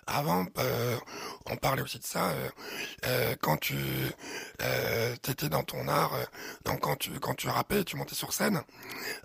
avant 0.07 0.47
euh, 0.59 0.97
on 1.47 1.57
parlait 1.57 1.83
aussi 1.83 1.99
de 1.99 2.05
ça 2.05 2.33
euh, 3.07 3.35
quand 3.41 3.59
tu 3.59 3.77
étais 5.29 5.49
dans 5.49 5.63
ton 5.63 5.87
art, 5.89 6.13
donc 6.65 6.81
quand 6.81 6.97
tu 6.97 7.11
quand 7.21 7.35
tu 7.35 7.49
rappais, 7.49 7.85
tu 7.85 7.97
montais 7.97 8.15
sur 8.15 8.33
scène. 8.33 8.61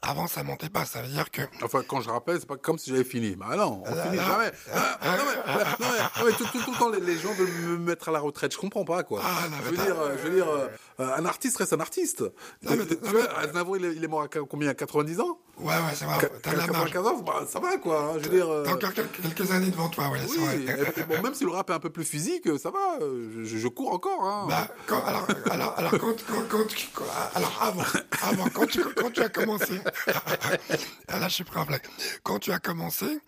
Avant 0.02 0.28
ça 0.28 0.44
montait 0.44 0.70
pas, 0.70 0.86
ça 0.86 1.02
veut 1.02 1.08
dire 1.08 1.32
que. 1.32 1.42
Enfin, 1.64 1.82
quand 1.88 2.02
je 2.02 2.10
rappelle, 2.10 2.40
c'est 2.40 2.48
pas 2.48 2.58
comme 2.58 2.78
si 2.78 2.92
j'avais 2.92 3.04
fini. 3.04 3.36
Bah 3.36 3.56
non, 3.56 3.84
on 3.86 3.96
finit 4.04 4.18
jamais. 4.18 4.52
Ah, 4.74 5.18
non 5.18 5.24
mais, 5.26 5.64
non 5.64 6.26
mais, 6.26 6.32
tout, 6.34 6.46
tout, 6.46 6.62
tout, 6.62 6.72
le 6.72 6.78
temps 6.78 6.90
les, 6.90 7.18
gens 7.18 7.34
veulent 7.34 7.48
me 7.48 7.78
mettre 7.78 8.10
à 8.10 8.12
la 8.12 8.20
retraite, 8.20 8.54
je 8.54 8.58
comprends 8.58 8.86
pas 8.86 9.04
quoi. 9.04 9.22
Ah, 9.24 9.48
je 9.64 9.70
veux 9.70 9.78
dire, 9.78 9.96
je 10.18 10.28
veux 10.28 10.36
dire 10.36 10.50
euh, 10.50 10.68
un 11.00 11.26
artiste 11.26 11.58
reste 11.58 11.74
un 11.74 11.80
artiste. 11.80 12.22
Non, 12.64 12.76
mais, 12.76 12.86
Aznavour, 13.38 13.78
il, 13.78 13.86
il, 13.86 14.04
est 14.04 14.08
mort 14.08 14.24
à 14.24 14.28
combien 14.28 14.74
90 14.74 15.20
ans? 15.22 15.40
Ouais, 15.60 15.74
ouais, 15.74 15.96
ça 15.96 16.06
va. 16.06 16.18
T'as 16.42 16.54
la 16.54 16.68
marge. 16.68 16.96
ans, 16.96 17.22
bah, 17.22 17.46
ça 17.48 17.60
va, 17.60 17.78
quoi. 17.78 18.00
Hein, 18.00 18.20
je 18.20 18.30
veux 18.30 18.36
dire. 18.36 18.48
T'as 18.66 18.74
encore 18.74 18.94
quelques 18.94 19.52
années 19.52 19.72
devant 19.72 19.90
toi, 19.90 20.10
ouais, 20.10 20.20
c'est 20.28 20.40
vrai. 20.40 21.06
bon, 21.08 21.22
même 21.22 21.34
si 21.34 21.44
le 21.44 21.52
rap 21.52 21.70
est 21.70 21.74
un 21.74 21.80
peu 21.80 21.90
plus 21.90 22.06
physique, 22.06 22.48
ça 22.58 22.72
va. 22.72 23.00
Je, 23.00 23.58
je 23.58 23.68
cours 23.68 23.92
encore, 23.92 24.24
hein. 24.24 24.46
Bah, 24.50 24.68
quand, 24.88 25.04
alors, 25.06 25.28
alors, 25.52 25.74
alors, 25.78 25.92
quand, 25.92 26.16
quand, 26.28 26.44
quand, 26.50 27.04
alors, 27.36 27.60
avant, 27.62 27.84
avant, 28.22 28.50
quand 28.50 28.68
tu, 28.68 28.84
quand 28.96 29.12
tu 29.12 29.22
as 29.22 29.30
commencé, 29.30 29.80
là, 31.10 31.28
je 31.28 31.34
suis 31.34 31.44
prêt 31.44 31.62
à 31.62 31.66
blague. 31.66 31.84
Quand 32.24 32.40
tu 32.40 32.52
as 32.52 32.60
commencé, 32.60 33.20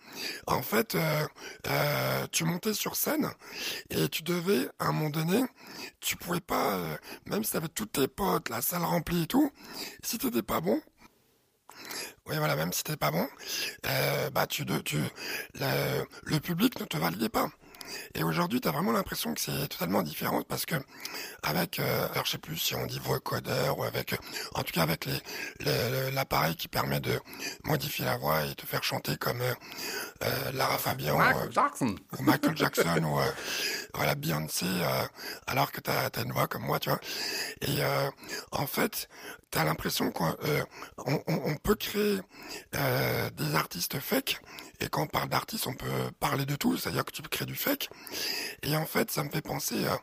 en 0.46 0.62
fait, 0.62 0.94
euh, 0.94 1.26
euh, 1.68 2.26
tu 2.32 2.44
montais 2.44 2.74
sur 2.74 2.96
scène 2.96 3.30
et 3.90 4.08
tu 4.08 4.22
devais, 4.22 4.68
à 4.78 4.86
un 4.88 4.92
moment 4.92 5.10
donné, 5.10 5.42
tu 6.00 6.16
pouvais 6.16 6.40
pas, 6.40 6.74
euh, 6.76 6.96
même 7.26 7.44
si 7.44 7.52
t'avais 7.52 7.68
tous 7.68 7.86
tes 7.86 8.08
potes, 8.08 8.48
la 8.48 8.60
salle 8.60 8.82
remplie 8.82 9.24
et 9.24 9.26
tout, 9.26 9.50
si 10.02 10.18
t'étais 10.18 10.42
pas 10.42 10.60
bon, 10.60 10.80
Oui, 12.26 12.36
voilà, 12.38 12.56
même 12.56 12.72
si 12.72 12.84
t'es 12.84 12.96
pas 12.96 13.10
bon, 13.10 13.28
euh, 13.86 14.30
bah 14.30 14.46
tu, 14.46 14.64
tu 14.84 14.98
le, 15.54 16.04
le 16.24 16.40
public 16.40 16.78
ne 16.80 16.84
te 16.84 16.96
validait 16.96 17.28
pas. 17.28 17.48
Et 18.14 18.22
aujourd'hui, 18.22 18.60
tu 18.60 18.68
as 18.68 18.70
vraiment 18.70 18.92
l'impression 18.92 19.34
que 19.34 19.40
c'est 19.40 19.68
totalement 19.68 20.02
différent 20.02 20.42
parce 20.42 20.66
que 20.66 20.74
avec, 21.42 21.80
euh, 21.80 22.08
alors 22.12 22.24
je 22.26 22.32
sais 22.32 22.38
plus 22.38 22.56
si 22.56 22.74
on 22.74 22.86
dit 22.86 22.98
vocodeur 22.98 23.78
ou 23.78 23.84
avec, 23.84 24.14
en 24.54 24.62
tout 24.62 24.72
cas 24.72 24.82
avec 24.82 25.06
les, 25.06 26.10
l'appareil 26.12 26.56
qui 26.56 26.68
permet 26.68 27.00
de 27.00 27.18
modifier 27.64 28.04
la 28.04 28.16
voix 28.16 28.44
et 28.44 28.54
te 28.54 28.66
faire 28.66 28.84
chanter 28.84 29.16
comme 29.16 29.40
euh, 29.40 29.54
euh 30.24 30.52
Lara 30.52 30.78
Fabian 30.78 31.20
euh, 31.20 31.50
Jackson. 31.50 31.94
ou 32.18 32.22
Michael 32.22 32.56
Jackson 32.56 33.02
ou 33.04 33.18
voilà 33.94 34.14
Beyoncé, 34.14 34.66
alors 35.46 35.72
que 35.72 35.80
tu 35.80 35.90
as, 35.90 36.10
une 36.22 36.32
voix 36.32 36.46
comme 36.46 36.62
moi, 36.62 36.78
tu 36.78 36.88
vois. 36.90 37.00
Et 37.62 37.80
en 38.52 38.66
fait, 38.66 39.08
tu 39.52 39.58
as 39.58 39.64
l'impression 39.64 40.10
qu'on 40.10 40.34
on, 41.06 41.22
on, 41.26 41.54
peut 41.56 41.74
créer 41.74 42.18
des 42.72 43.54
artistes 43.54 44.00
fake 44.00 44.40
et 44.82 44.88
quand 44.88 45.02
on 45.02 45.06
parle 45.06 45.28
d'artiste, 45.28 45.68
on 45.68 45.74
peut 45.74 45.86
parler 46.18 46.44
de 46.44 46.56
tout, 46.56 46.76
c'est-à-dire 46.76 47.04
que 47.04 47.12
tu 47.12 47.22
peux 47.22 47.28
créer 47.28 47.46
du 47.46 47.54
fake. 47.54 47.88
Et 48.64 48.76
en 48.76 48.84
fait, 48.84 49.12
ça 49.12 49.22
me 49.22 49.30
fait 49.30 49.40
penser 49.40 49.76
euh, 49.84 49.94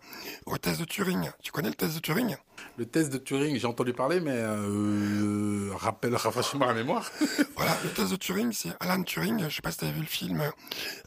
au 0.45 0.57
test 0.57 0.79
de 0.79 0.85
Turing. 0.85 1.31
Tu 1.43 1.51
connais 1.51 1.67
le 1.67 1.75
test 1.75 1.95
de 1.95 1.99
Turing? 1.99 2.37
Le 2.77 2.85
test 2.85 3.11
de 3.11 3.17
Turing, 3.17 3.57
j'ai 3.57 3.67
entendu 3.67 3.91
parler, 3.91 4.21
mais 4.21 4.37
euh, 4.37 5.71
rappelle, 5.75 6.15
rafraîchis-moi 6.15 6.65
la 6.65 6.73
mémoire. 6.73 7.11
voilà, 7.57 7.75
le 7.83 7.89
test 7.89 8.11
de 8.11 8.15
Turing, 8.15 8.53
c'est 8.53 8.69
Alan 8.79 9.03
Turing. 9.03 9.49
Je 9.49 9.55
sais 9.55 9.61
pas 9.61 9.71
si 9.71 9.79
tu 9.79 9.85
as 9.85 9.91
vu 9.91 9.99
le 9.99 10.05
film. 10.05 10.49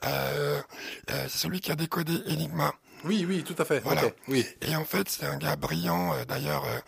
euh, 0.05 0.61
c'est 1.09 1.39
celui 1.39 1.61
qui 1.61 1.73
a 1.73 1.75
décodé 1.75 2.13
Enigma. 2.27 2.75
Oui, 3.04 3.26
oui, 3.28 3.42
tout 3.42 3.54
à 3.59 3.64
fait. 3.64 3.80
Voilà. 3.80 4.02
oui. 4.28 4.47
Et 4.61 4.76
en 4.76 4.85
fait, 4.85 5.09
c'est 5.09 5.26
un 5.26 5.37
gars 5.37 5.56
brillant. 5.56 6.14
Euh, 6.14 6.25
d'ailleurs, 6.25 6.64
euh, 6.64 6.78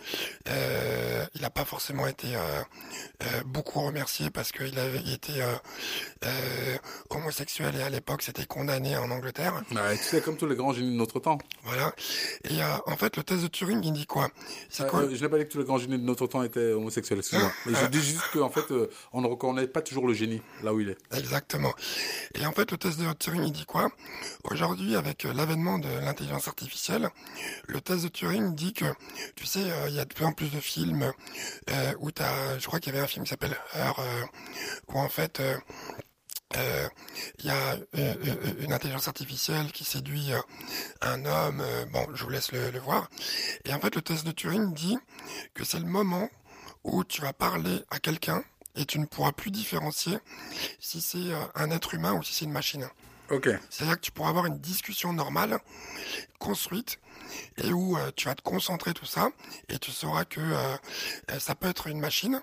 euh, 0.50 1.26
il 1.34 1.42
n'a 1.42 1.50
pas 1.50 1.64
forcément 1.64 2.06
été 2.06 2.26
beaucoup 3.46 3.80
remercié 3.80 4.30
parce 4.30 4.52
qu'il 4.52 4.78
avait 4.78 4.98
été 4.98 5.32
homosexuel 7.10 7.74
et 7.76 7.82
à 7.82 7.90
l'époque, 7.90 8.22
c'était 8.22 8.46
condamné 8.46 8.96
en 8.96 9.10
Angleterre. 9.10 9.62
Ouais, 9.72 9.96
tu 9.96 10.04
sais, 10.04 10.20
comme 10.20 10.36
tous 10.36 10.46
les 10.46 10.56
grands 10.56 10.72
génies 10.72 10.92
de 10.92 10.96
notre 10.96 11.20
temps. 11.20 11.38
Voilà. 11.64 11.92
Et 12.44 12.62
en 12.62 12.96
fait, 12.96 13.16
le 13.16 13.22
test 13.22 13.42
de 13.42 13.48
Turing, 13.48 13.82
il 13.82 13.92
dit 13.92 14.06
quoi, 14.06 14.30
quoi? 14.88 15.08
Je 15.10 15.22
n'ai 15.22 15.28
pas 15.28 15.38
dit 15.38 15.44
que 15.44 15.52
tous 15.52 15.58
les 15.58 15.64
grands 15.64 15.78
génies 15.78 15.98
de 15.98 16.04
notre 16.04 16.26
temps 16.26 16.42
étaient 16.42 16.72
homosexuels. 16.72 17.18
Excuse-moi. 17.18 17.50
Mais 17.66 17.72
je 17.74 17.86
dis 17.86 18.00
juste 18.02 18.24
qu'en 18.32 18.50
fait, 18.50 18.72
on 19.12 19.20
ne 19.20 19.26
reconnaît 19.26 19.66
pas 19.66 19.82
toujours 19.82 20.06
le 20.06 20.14
génie 20.14 20.42
là 20.62 20.72
où 20.72 20.80
il 20.80 20.90
est. 20.90 20.98
Exactement. 21.16 21.72
Et 22.34 22.46
en 22.46 22.52
fait, 22.52 22.70
le 22.70 22.78
test 22.78 23.00
de 23.00 23.12
Turing, 23.14 23.44
il 23.44 23.52
dit 23.52 23.66
quoi? 23.66 23.88
Aujourd'hui, 24.44 24.96
avec 24.96 25.24
l'avènement 25.24 25.78
de 25.78 25.88
l'intelligence 26.04 26.48
artificielle, 26.48 27.08
le 27.66 27.80
test 27.80 28.04
de 28.04 28.08
Turing 28.08 28.54
dit 28.54 28.72
que, 28.72 28.86
tu 29.36 29.46
sais, 29.46 29.70
euh, 29.70 29.88
il 29.88 29.94
y 29.94 30.00
a 30.00 30.04
de 30.04 30.12
plus 30.12 30.24
en 30.24 30.32
plus 30.32 30.50
de 30.50 30.60
films 30.60 31.12
euh, 31.70 31.94
où 32.00 32.10
tu 32.10 32.22
as, 32.22 32.58
je 32.58 32.66
crois 32.66 32.80
qu'il 32.80 32.92
y 32.92 32.96
avait 32.96 33.04
un 33.04 33.08
film 33.08 33.24
qui 33.24 33.30
s'appelle 33.30 33.56
Heure, 33.76 33.98
euh, 33.98 34.24
où 34.88 34.98
en 34.98 35.08
fait, 35.08 35.42
il 36.56 37.46
y 37.46 37.50
a 37.50 37.76
une 38.60 38.72
intelligence 38.72 39.08
artificielle 39.08 39.72
qui 39.72 39.84
séduit 39.84 40.30
un 41.00 41.24
homme. 41.24 41.64
bon, 41.92 42.06
je 42.14 42.22
vous 42.22 42.30
laisse 42.30 42.52
le, 42.52 42.70
le, 42.70 42.78
voir. 42.78 43.10
Et 43.64 43.74
en 43.74 43.80
fait, 43.80 43.96
le 43.96 44.02
test 44.02 44.24
de 44.24 44.30
Turing 44.30 44.72
dit 44.72 44.96
que 45.54 45.64
c'est 45.64 45.80
le 45.80 45.86
moment 45.86 46.28
où 46.84 47.02
tu 47.02 47.22
vas 47.22 47.32
parler 47.32 47.82
à 47.90 47.98
quelqu'un 47.98 48.44
et 48.76 48.84
tu 48.84 49.00
ne 49.00 49.06
pourras 49.06 49.32
plus 49.32 49.50
différencier 49.50 50.18
si 50.78 51.00
c'est 51.00 51.32
un 51.56 51.70
être 51.70 51.94
humain 51.94 52.12
ou 52.12 52.22
si 52.22 52.34
c'est 52.34 52.44
une 52.44 52.52
machine. 52.52 52.88
C'est-à-dire 53.70 53.96
que 53.96 54.02
tu 54.02 54.12
pourras 54.12 54.28
avoir 54.28 54.46
une 54.46 54.58
discussion 54.58 55.12
normale, 55.12 55.58
construite, 56.38 56.98
et 57.56 57.72
où 57.72 57.96
euh, 57.96 58.10
tu 58.14 58.26
vas 58.26 58.34
te 58.34 58.42
concentrer 58.42 58.92
tout 58.92 59.06
ça, 59.06 59.30
et 59.68 59.78
tu 59.78 59.90
sauras 59.90 60.24
que 60.24 60.40
euh, 60.40 60.76
euh, 61.30 61.38
ça 61.38 61.54
peut 61.54 61.68
être 61.68 61.86
une 61.86 62.00
machine, 62.00 62.42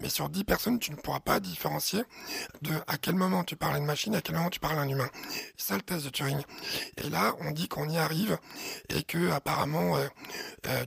mais 0.00 0.08
sur 0.08 0.28
10 0.28 0.44
personnes, 0.44 0.78
tu 0.78 0.90
ne 0.90 0.96
pourras 0.96 1.20
pas 1.20 1.40
différencier 1.40 2.02
de 2.62 2.72
à 2.86 2.96
quel 2.98 3.14
moment 3.14 3.44
tu 3.44 3.56
parles 3.56 3.74
à 3.74 3.78
une 3.78 3.84
machine 3.84 4.14
à 4.14 4.22
quel 4.22 4.36
moment 4.36 4.50
tu 4.50 4.60
parles 4.60 4.78
à 4.78 4.82
un 4.82 4.88
humain. 4.88 5.10
C'est 5.56 5.68
ça 5.68 5.76
le 5.76 5.82
test 5.82 6.04
de 6.04 6.10
Turing. 6.10 6.42
Et 6.98 7.10
là, 7.10 7.34
on 7.40 7.50
dit 7.50 7.68
qu'on 7.68 7.88
y 7.88 7.98
arrive, 7.98 8.38
et 8.88 9.02
que 9.02 9.30
apparemment, 9.30 9.96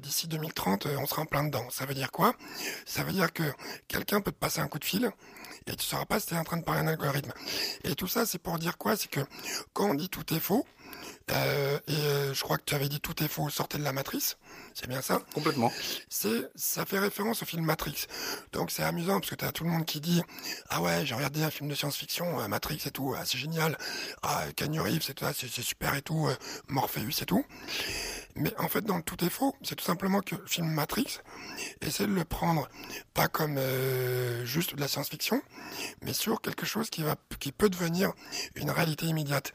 d'ici 0.01 0.27
2030, 0.27 0.87
on 0.97 1.05
sera 1.05 1.21
en 1.21 1.25
plein 1.25 1.43
dedans. 1.43 1.67
Ça 1.69 1.85
veut 1.85 1.93
dire 1.93 2.11
quoi? 2.11 2.35
Ça 2.85 3.03
veut 3.03 3.13
dire 3.13 3.31
que 3.31 3.43
quelqu'un 3.87 4.21
peut 4.21 4.31
te 4.31 4.37
passer 4.37 4.59
un 4.59 4.67
coup 4.67 4.79
de 4.79 4.85
fil, 4.85 5.11
et 5.67 5.75
tu 5.75 5.85
sauras 5.85 6.05
pas 6.05 6.19
si 6.19 6.27
tu 6.27 6.33
es 6.35 6.37
en 6.37 6.43
train 6.43 6.57
de 6.57 6.63
parler 6.63 6.81
un 6.81 6.87
algorithme. 6.87 7.31
Et 7.83 7.95
tout 7.95 8.07
ça, 8.07 8.25
c'est 8.25 8.39
pour 8.39 8.59
dire 8.59 8.77
quoi? 8.77 8.95
C'est 8.95 9.09
que 9.09 9.21
quand 9.73 9.89
on 9.89 9.93
dit 9.93 10.09
tout 10.09 10.33
est 10.33 10.39
faux, 10.39 10.65
euh, 11.31 11.79
et 11.87 11.91
euh, 11.91 12.33
je 12.33 12.41
crois 12.41 12.57
que 12.57 12.63
tu 12.65 12.75
avais 12.75 12.87
dit 12.87 12.99
tout 12.99 13.23
est 13.23 13.27
faux, 13.27 13.49
sortez 13.49 13.77
de 13.79 13.83
la 13.83 13.93
matrice. 13.93 14.37
C'est 14.75 14.87
bien 14.87 15.01
ça? 15.01 15.21
Complètement. 15.33 15.71
C'est, 16.07 16.49
ça 16.55 16.85
fait 16.85 16.99
référence 16.99 17.41
au 17.41 17.45
film 17.45 17.65
Matrix. 17.65 18.05
Donc 18.51 18.69
c'est 18.69 18.83
amusant 18.83 19.19
parce 19.19 19.31
que 19.31 19.35
tu 19.35 19.45
as 19.45 19.51
tout 19.51 19.63
le 19.63 19.69
monde 19.71 19.85
qui 19.85 20.01
dit 20.01 20.21
ah 20.69 20.81
ouais 20.81 21.05
j'ai 21.05 21.15
regardé 21.15 21.43
un 21.43 21.49
film 21.49 21.69
de 21.69 21.75
science-fiction, 21.75 22.39
euh, 22.41 22.47
Matrix 22.47 22.81
et 22.85 22.91
tout, 22.91 23.15
ah, 23.17 23.23
c'est 23.25 23.37
génial, 23.37 23.77
ah 24.21 24.43
Keanu 24.55 24.81
Reeves 24.81 25.01
c'est, 25.01 25.17
c'est 25.33 25.61
super 25.61 25.95
et 25.95 26.01
tout, 26.01 26.29
Morpheus 26.67 27.21
et 27.21 27.25
tout. 27.25 27.43
Mais 28.37 28.53
en 28.59 28.67
fait, 28.67 28.81
dans 28.81 28.97
le 28.97 29.03
tout 29.03 29.23
est 29.23 29.29
faux, 29.29 29.55
c'est 29.61 29.75
tout 29.75 29.85
simplement 29.85 30.19
que 30.19 30.35
le 30.35 30.45
film 30.45 30.67
Matrix 30.67 31.19
essaie 31.79 32.05
de 32.05 32.13
le 32.13 32.25
prendre 32.25 32.67
pas 33.13 33.29
comme 33.29 33.55
euh, 33.57 34.43
juste 34.45 34.75
de 34.75 34.81
la 34.81 34.89
science-fiction, 34.89 35.41
mais 36.01 36.11
sur 36.11 36.41
quelque 36.41 36.65
chose 36.65 36.89
qui 36.89 37.01
va, 37.01 37.15
qui 37.39 37.53
peut 37.53 37.69
devenir 37.69 38.11
une 38.55 38.71
réalité 38.71 39.05
immédiate. 39.05 39.53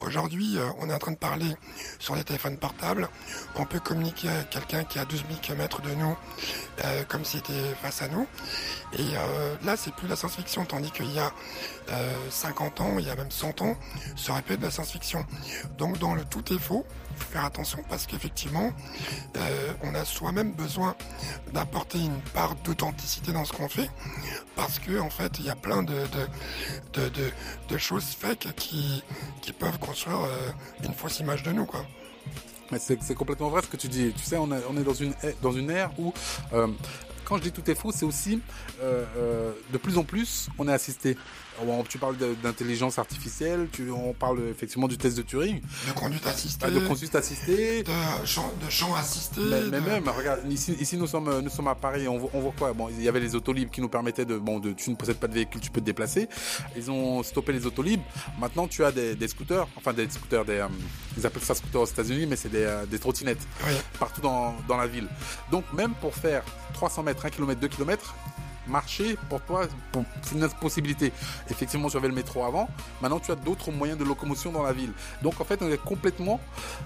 Aujourd'hui, 0.00 0.56
euh, 0.56 0.66
on 0.78 0.88
est 0.88 0.94
en 0.94 0.98
train 0.98 1.12
de 1.12 1.18
parler 1.18 1.54
sur 1.98 2.16
les 2.16 2.24
téléphones 2.24 2.56
portables. 2.56 3.10
On 3.56 3.66
peut 3.66 3.80
communiquer 3.80 4.30
avec 4.30 4.48
quelqu'un 4.48 4.84
qui 4.84 4.96
est 4.96 5.02
à 5.02 5.04
12 5.04 5.24
000 5.28 5.40
km 5.40 5.82
de 5.82 5.94
nous, 5.94 6.16
euh, 6.84 7.04
comme 7.08 7.26
s'il 7.26 7.40
était 7.40 7.74
face 7.82 8.00
à 8.00 8.08
nous. 8.08 8.26
Et 8.98 9.04
là, 9.64 9.74
c'est 9.76 9.94
plus 9.94 10.06
la 10.06 10.16
science-fiction, 10.16 10.66
tandis 10.66 10.90
qu'il 10.90 11.10
y 11.10 11.18
a 11.18 11.32
50 12.28 12.82
ans, 12.82 12.98
il 12.98 13.06
y 13.06 13.10
a 13.10 13.16
même 13.16 13.30
100 13.30 13.62
ans, 13.62 13.74
ça 14.16 14.32
aurait 14.32 14.42
pu 14.42 14.52
être 14.52 14.60
de 14.60 14.66
la 14.66 14.70
science-fiction. 14.70 15.24
Donc, 15.78 15.98
dans 15.98 16.14
le 16.14 16.26
tout 16.26 16.52
est 16.52 16.58
faux, 16.58 16.84
faut 17.16 17.32
faire 17.32 17.44
attention 17.44 17.82
parce 17.88 18.06
qu'effectivement, 18.22 18.72
euh, 19.36 19.72
on 19.82 19.94
a 19.94 20.04
soi-même 20.04 20.52
besoin 20.52 20.94
d'apporter 21.52 21.98
une 21.98 22.20
part 22.34 22.54
d'authenticité 22.56 23.32
dans 23.32 23.44
ce 23.44 23.52
qu'on 23.52 23.68
fait, 23.68 23.90
parce 24.54 24.78
que 24.78 24.98
en 25.00 25.10
fait, 25.10 25.38
il 25.40 25.46
y 25.46 25.50
a 25.50 25.56
plein 25.56 25.82
de, 25.82 25.94
de, 26.92 27.10
de, 27.68 27.78
choses 27.78 28.04
fake 28.04 28.48
qui, 28.56 29.02
qui 29.40 29.52
peuvent 29.52 29.78
construire 29.78 30.20
euh, 30.20 30.50
une 30.84 30.94
fausse 30.94 31.18
image 31.20 31.42
de 31.42 31.52
nous, 31.52 31.66
quoi. 31.66 31.84
C'est 32.78 33.14
complètement 33.14 33.50
vrai 33.50 33.60
ce 33.60 33.66
que 33.66 33.76
tu 33.76 33.88
dis. 33.88 34.12
Tu 34.16 34.24
sais, 34.24 34.38
on, 34.38 34.48
on 34.50 34.76
est 34.78 34.84
dans 34.84 34.94
une, 34.94 35.12
dans 35.42 35.52
une 35.52 35.70
ère 35.70 35.90
où 35.98 36.14
euh, 36.54 36.68
quand 37.24 37.36
je 37.36 37.42
dis 37.42 37.52
tout 37.52 37.70
est 37.70 37.74
faux, 37.74 37.92
c'est 37.92 38.04
aussi 38.04 38.40
euh, 38.80 39.04
euh, 39.16 39.52
de 39.72 39.78
plus 39.78 39.98
en 39.98 40.04
plus, 40.04 40.48
on 40.58 40.68
est 40.68 40.72
assisté. 40.72 41.16
Tu 41.88 41.98
parles 41.98 42.16
d'intelligence 42.42 42.98
artificielle, 42.98 43.68
tu, 43.72 43.90
on 43.90 44.12
parle 44.12 44.40
effectivement 44.50 44.88
du 44.88 44.98
test 44.98 45.16
de 45.16 45.22
Turing. 45.22 45.60
De 45.60 45.92
conduite 45.92 46.26
assistée. 46.26 46.70
de 46.70 46.80
conduite 46.80 47.14
assistée. 47.14 47.82
De 47.82 47.90
champ, 48.24 48.52
de 48.60 48.98
assisté. 48.98 49.40
Mais, 49.70 49.80
même, 49.80 50.08
regarde, 50.08 50.40
ici, 50.50 50.76
ici 50.80 50.96
nous 50.96 51.06
sommes, 51.06 51.40
nous 51.40 51.50
sommes 51.50 51.68
à 51.68 51.74
Paris, 51.74 52.08
on, 52.08 52.14
on 52.32 52.40
voit 52.40 52.54
quoi? 52.58 52.72
Bon, 52.72 52.88
il 52.88 53.02
y 53.02 53.08
avait 53.08 53.20
les 53.20 53.34
autolibres 53.34 53.70
qui 53.70 53.80
nous 53.80 53.88
permettaient 53.88 54.24
de, 54.24 54.38
bon, 54.38 54.58
de, 54.58 54.72
tu 54.72 54.90
ne 54.90 54.96
possèdes 54.96 55.18
pas 55.18 55.28
de 55.28 55.34
véhicule, 55.34 55.60
tu 55.60 55.70
peux 55.70 55.80
te 55.80 55.86
déplacer. 55.86 56.28
Ils 56.76 56.90
ont 56.90 57.22
stoppé 57.22 57.52
les 57.52 57.66
autolibres. 57.66 58.04
Maintenant, 58.40 58.66
tu 58.66 58.84
as 58.84 58.92
des, 58.92 59.14
des 59.14 59.28
scooters, 59.28 59.66
enfin 59.76 59.92
des 59.92 60.08
scooters, 60.08 60.44
des, 60.44 60.58
euh, 60.58 60.68
ils 61.16 61.26
appellent 61.26 61.42
ça 61.42 61.54
scooters 61.54 61.82
aux 61.82 61.86
États-Unis, 61.86 62.26
mais 62.26 62.36
c'est 62.36 62.50
des, 62.50 62.68
des 62.90 62.98
trottinettes 62.98 63.46
partout 63.98 64.20
dans, 64.20 64.54
dans 64.68 64.76
la 64.76 64.86
ville. 64.86 65.08
Donc 65.50 65.64
même 65.72 65.92
pour 66.00 66.14
faire 66.14 66.42
300 66.74 67.02
mètres, 67.02 67.24
1 67.24 67.30
km, 67.30 67.60
2 67.60 67.68
km, 67.68 68.14
marcher, 68.66 69.16
pour 69.28 69.40
toi, 69.42 69.66
c'est 70.22 70.34
une 70.34 70.48
possibilité. 70.48 71.12
Effectivement, 71.50 71.88
tu 71.88 71.96
avais 71.96 72.08
le 72.08 72.14
métro 72.14 72.44
avant. 72.44 72.68
Maintenant, 73.00 73.20
tu 73.20 73.30
as 73.32 73.36
d'autres 73.36 73.70
moyens 73.70 73.98
de 73.98 74.04
locomotion 74.04 74.52
dans 74.52 74.62
la 74.62 74.72
ville. 74.72 74.92
Donc, 75.22 75.40
en 75.40 75.44
fait, 75.44 75.60
on 75.62 75.70
est 75.70 75.82
complètement 75.82 76.40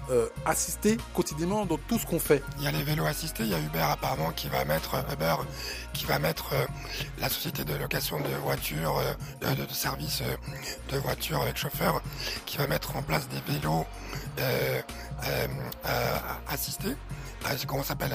euh, 0.09 0.27
assisté 0.45 0.97
quotidiennement 1.13 1.65
dans 1.65 1.77
tout 1.77 1.99
ce 1.99 2.05
qu'on 2.05 2.19
fait. 2.19 2.43
Il 2.57 2.63
y 2.63 2.67
a 2.67 2.71
les 2.71 2.83
vélos 2.83 3.05
assistés. 3.05 3.43
Il 3.43 3.49
y 3.49 3.55
a 3.55 3.59
Uber 3.59 3.79
apparemment 3.79 4.31
qui 4.31 4.49
va 4.49 4.65
mettre 4.65 4.95
euh, 4.95 5.13
Uber 5.13 5.35
qui 5.93 6.05
va 6.05 6.19
mettre 6.19 6.53
euh, 6.53 6.65
la 7.19 7.29
société 7.29 7.63
de 7.63 7.73
location 7.75 8.19
de 8.19 8.29
voitures, 8.43 9.01
de, 9.41 9.65
de, 9.65 9.73
services 9.73 10.21
de 10.91 10.97
voitures 10.97 11.41
avec 11.41 11.57
chauffeur, 11.57 12.01
qui 12.45 12.57
va 12.57 12.67
mettre 12.67 12.95
en 12.95 13.01
place 13.01 13.27
des 13.29 13.51
vélos 13.51 13.85
assistés. 16.47 16.95
Ah, 17.45 17.51
comment 17.65 17.81
ça 17.81 17.89
s'appelle 17.89 18.13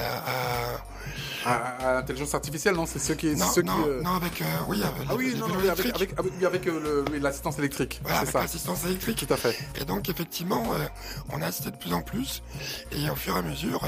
à, 1.45 1.93
l'intelligence 1.95 2.33
artificielle, 2.33 2.75
non 2.75 2.85
C'est 2.85 2.99
ceux 2.99 3.15
qui. 3.15 3.35
Non, 3.35 3.49
ceux 3.49 3.61
non, 3.61 3.83
qui, 3.83 3.89
euh, 3.89 4.01
non, 4.01 4.15
avec. 4.15 4.41
Euh, 4.41 4.45
oui, 4.67 4.83
avec, 4.83 5.07
ah 5.09 5.15
oui, 5.15 5.35
non, 5.37 5.47
non, 5.47 5.69
avec, 5.69 5.85
avec, 6.19 6.43
avec, 6.43 6.67
euh, 6.67 7.03
l'assistance 7.19 7.57
électrique. 7.59 7.99
Voilà, 8.03 8.23
l'assistance 8.33 8.85
électrique. 8.85 9.25
Tout 9.25 9.33
à 9.33 9.37
fait. 9.37 9.57
Et 9.79 9.85
donc, 9.85 10.09
effectivement, 10.09 10.63
on 11.31 11.41
a 11.41 11.47
assisté 11.47 11.71
de 11.71 11.77
plus 11.77 11.93
en 11.93 12.01
plus. 12.01 12.43
Et 12.91 13.09
au 13.09 13.15
fur 13.15 13.35
et 13.35 13.39
à 13.39 13.41
mesure, 13.41 13.81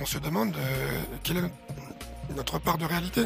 on 0.00 0.06
se 0.06 0.18
demande 0.18 0.54
quelle 1.22 1.38
est 1.38 1.50
notre 2.36 2.58
part 2.58 2.78
de 2.78 2.84
réalité. 2.84 3.24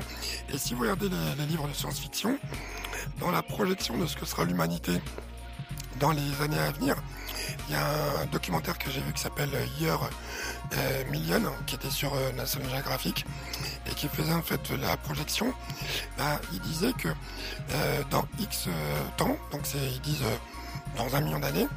Et 0.53 0.59
si 0.59 0.75
vous 0.75 0.83
regardez 0.83 1.09
les 1.38 1.47
livres 1.47 1.69
de 1.69 1.75
science-fiction, 1.75 2.38
dans 3.19 3.31
la 3.31 3.43
projection 3.43 3.99
de 3.99 4.07
ce 4.07 4.17
que 4.17 4.25
sera 4.25 4.45
l'humanité 4.45 4.93
dans 6.01 6.12
les 6.12 6.43
années 6.43 6.59
à 6.59 6.71
venir, 6.73 6.97
il 7.68 7.74
y 7.74 7.76
a 7.76 7.87
un 8.22 8.26
documentaire 8.26 8.78
que 8.78 8.90
j'ai 8.90 9.00
vu 9.00 9.12
qui 9.12 9.20
s'appelle 9.22 9.50
Year 9.81 9.98
Million, 11.11 11.42
qui 11.66 11.74
était 11.74 11.90
sur 11.90 12.12
National 12.37 12.70
Geographic 12.70 13.24
et 13.90 13.94
qui 13.94 14.09
faisait 14.09 14.33
en 14.33 14.42
fait 14.42 14.70
la 14.70 14.96
projection. 14.96 15.52
Bah, 16.18 16.40
il 16.52 16.61
disait 16.61 16.92
que 16.92 17.09
dans 18.11 18.24
X 18.38 18.68
temps, 19.16 19.37
donc 19.50 19.62
c'est 19.64 19.78
ils 19.78 20.00
disent 20.00 20.24
dans 20.96 21.14
un 21.14 21.20
million 21.20 21.38
d'années, 21.38 21.68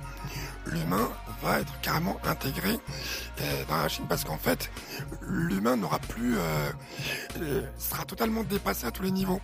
l'humain 0.66 1.10
être 1.54 1.80
carrément 1.82 2.18
intégré 2.24 2.72
euh, 2.72 3.64
dans 3.70 3.78
la 3.78 3.88
Chine 3.88 4.06
parce 4.08 4.24
qu'en 4.24 4.38
fait, 4.38 4.70
l'humain 5.22 5.76
n'aura 5.76 6.00
plus, 6.00 6.38
euh, 6.38 6.72
euh, 7.42 7.62
sera 7.78 8.04
totalement 8.06 8.44
dépassé 8.44 8.86
à 8.86 8.92
tous 8.92 9.04
les 9.04 9.12
niveaux. 9.12 9.42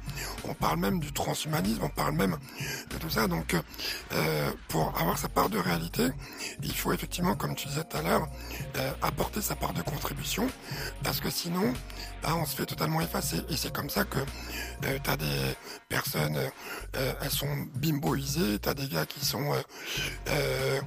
On 0.48 0.54
parle 0.54 0.80
même 0.80 1.00
du 1.00 1.12
transhumanisme, 1.12 1.84
on 1.84 1.90
parle 1.90 2.14
même 2.14 2.38
de 2.90 2.98
tout 2.98 3.10
ça. 3.10 3.28
Donc, 3.28 3.56
pour 4.68 4.94
avoir 5.00 5.18
sa 5.18 5.30
part 5.30 5.50
de 5.50 5.58
réalité, 5.58 6.08
il 6.64 6.76
faut 6.76 6.94
effectivement, 6.94 7.36
comme 7.36 7.56
tu 7.56 7.68
disais 7.68 7.84
tout 7.84 7.98
à 7.98 8.02
l'heure, 8.02 8.28
apporter 9.02 9.42
sa 9.42 9.56
part 9.56 9.74
de 9.74 9.82
contribution 9.82 10.48
parce 11.04 11.20
que 11.20 11.30
sinon, 11.30 11.74
bah, 12.22 12.36
on 12.36 12.46
se 12.46 12.56
fait 12.56 12.66
totalement 12.66 13.02
effacer. 13.02 13.38
Et 13.50 13.58
c'est 13.58 13.74
comme 13.74 13.90
ça 13.90 14.04
que 14.04 14.20
tu 14.82 15.10
as 15.10 15.18
des 15.18 15.26
personnes, 15.90 16.38
elles 16.94 17.30
sont 17.30 17.68
bimboisées, 17.76 18.60
tu 18.60 18.70
as 18.70 18.74
des 18.74 18.88
gars 18.88 19.06
qui 19.06 19.24
sont 19.26 19.54
euh, 20.30 20.80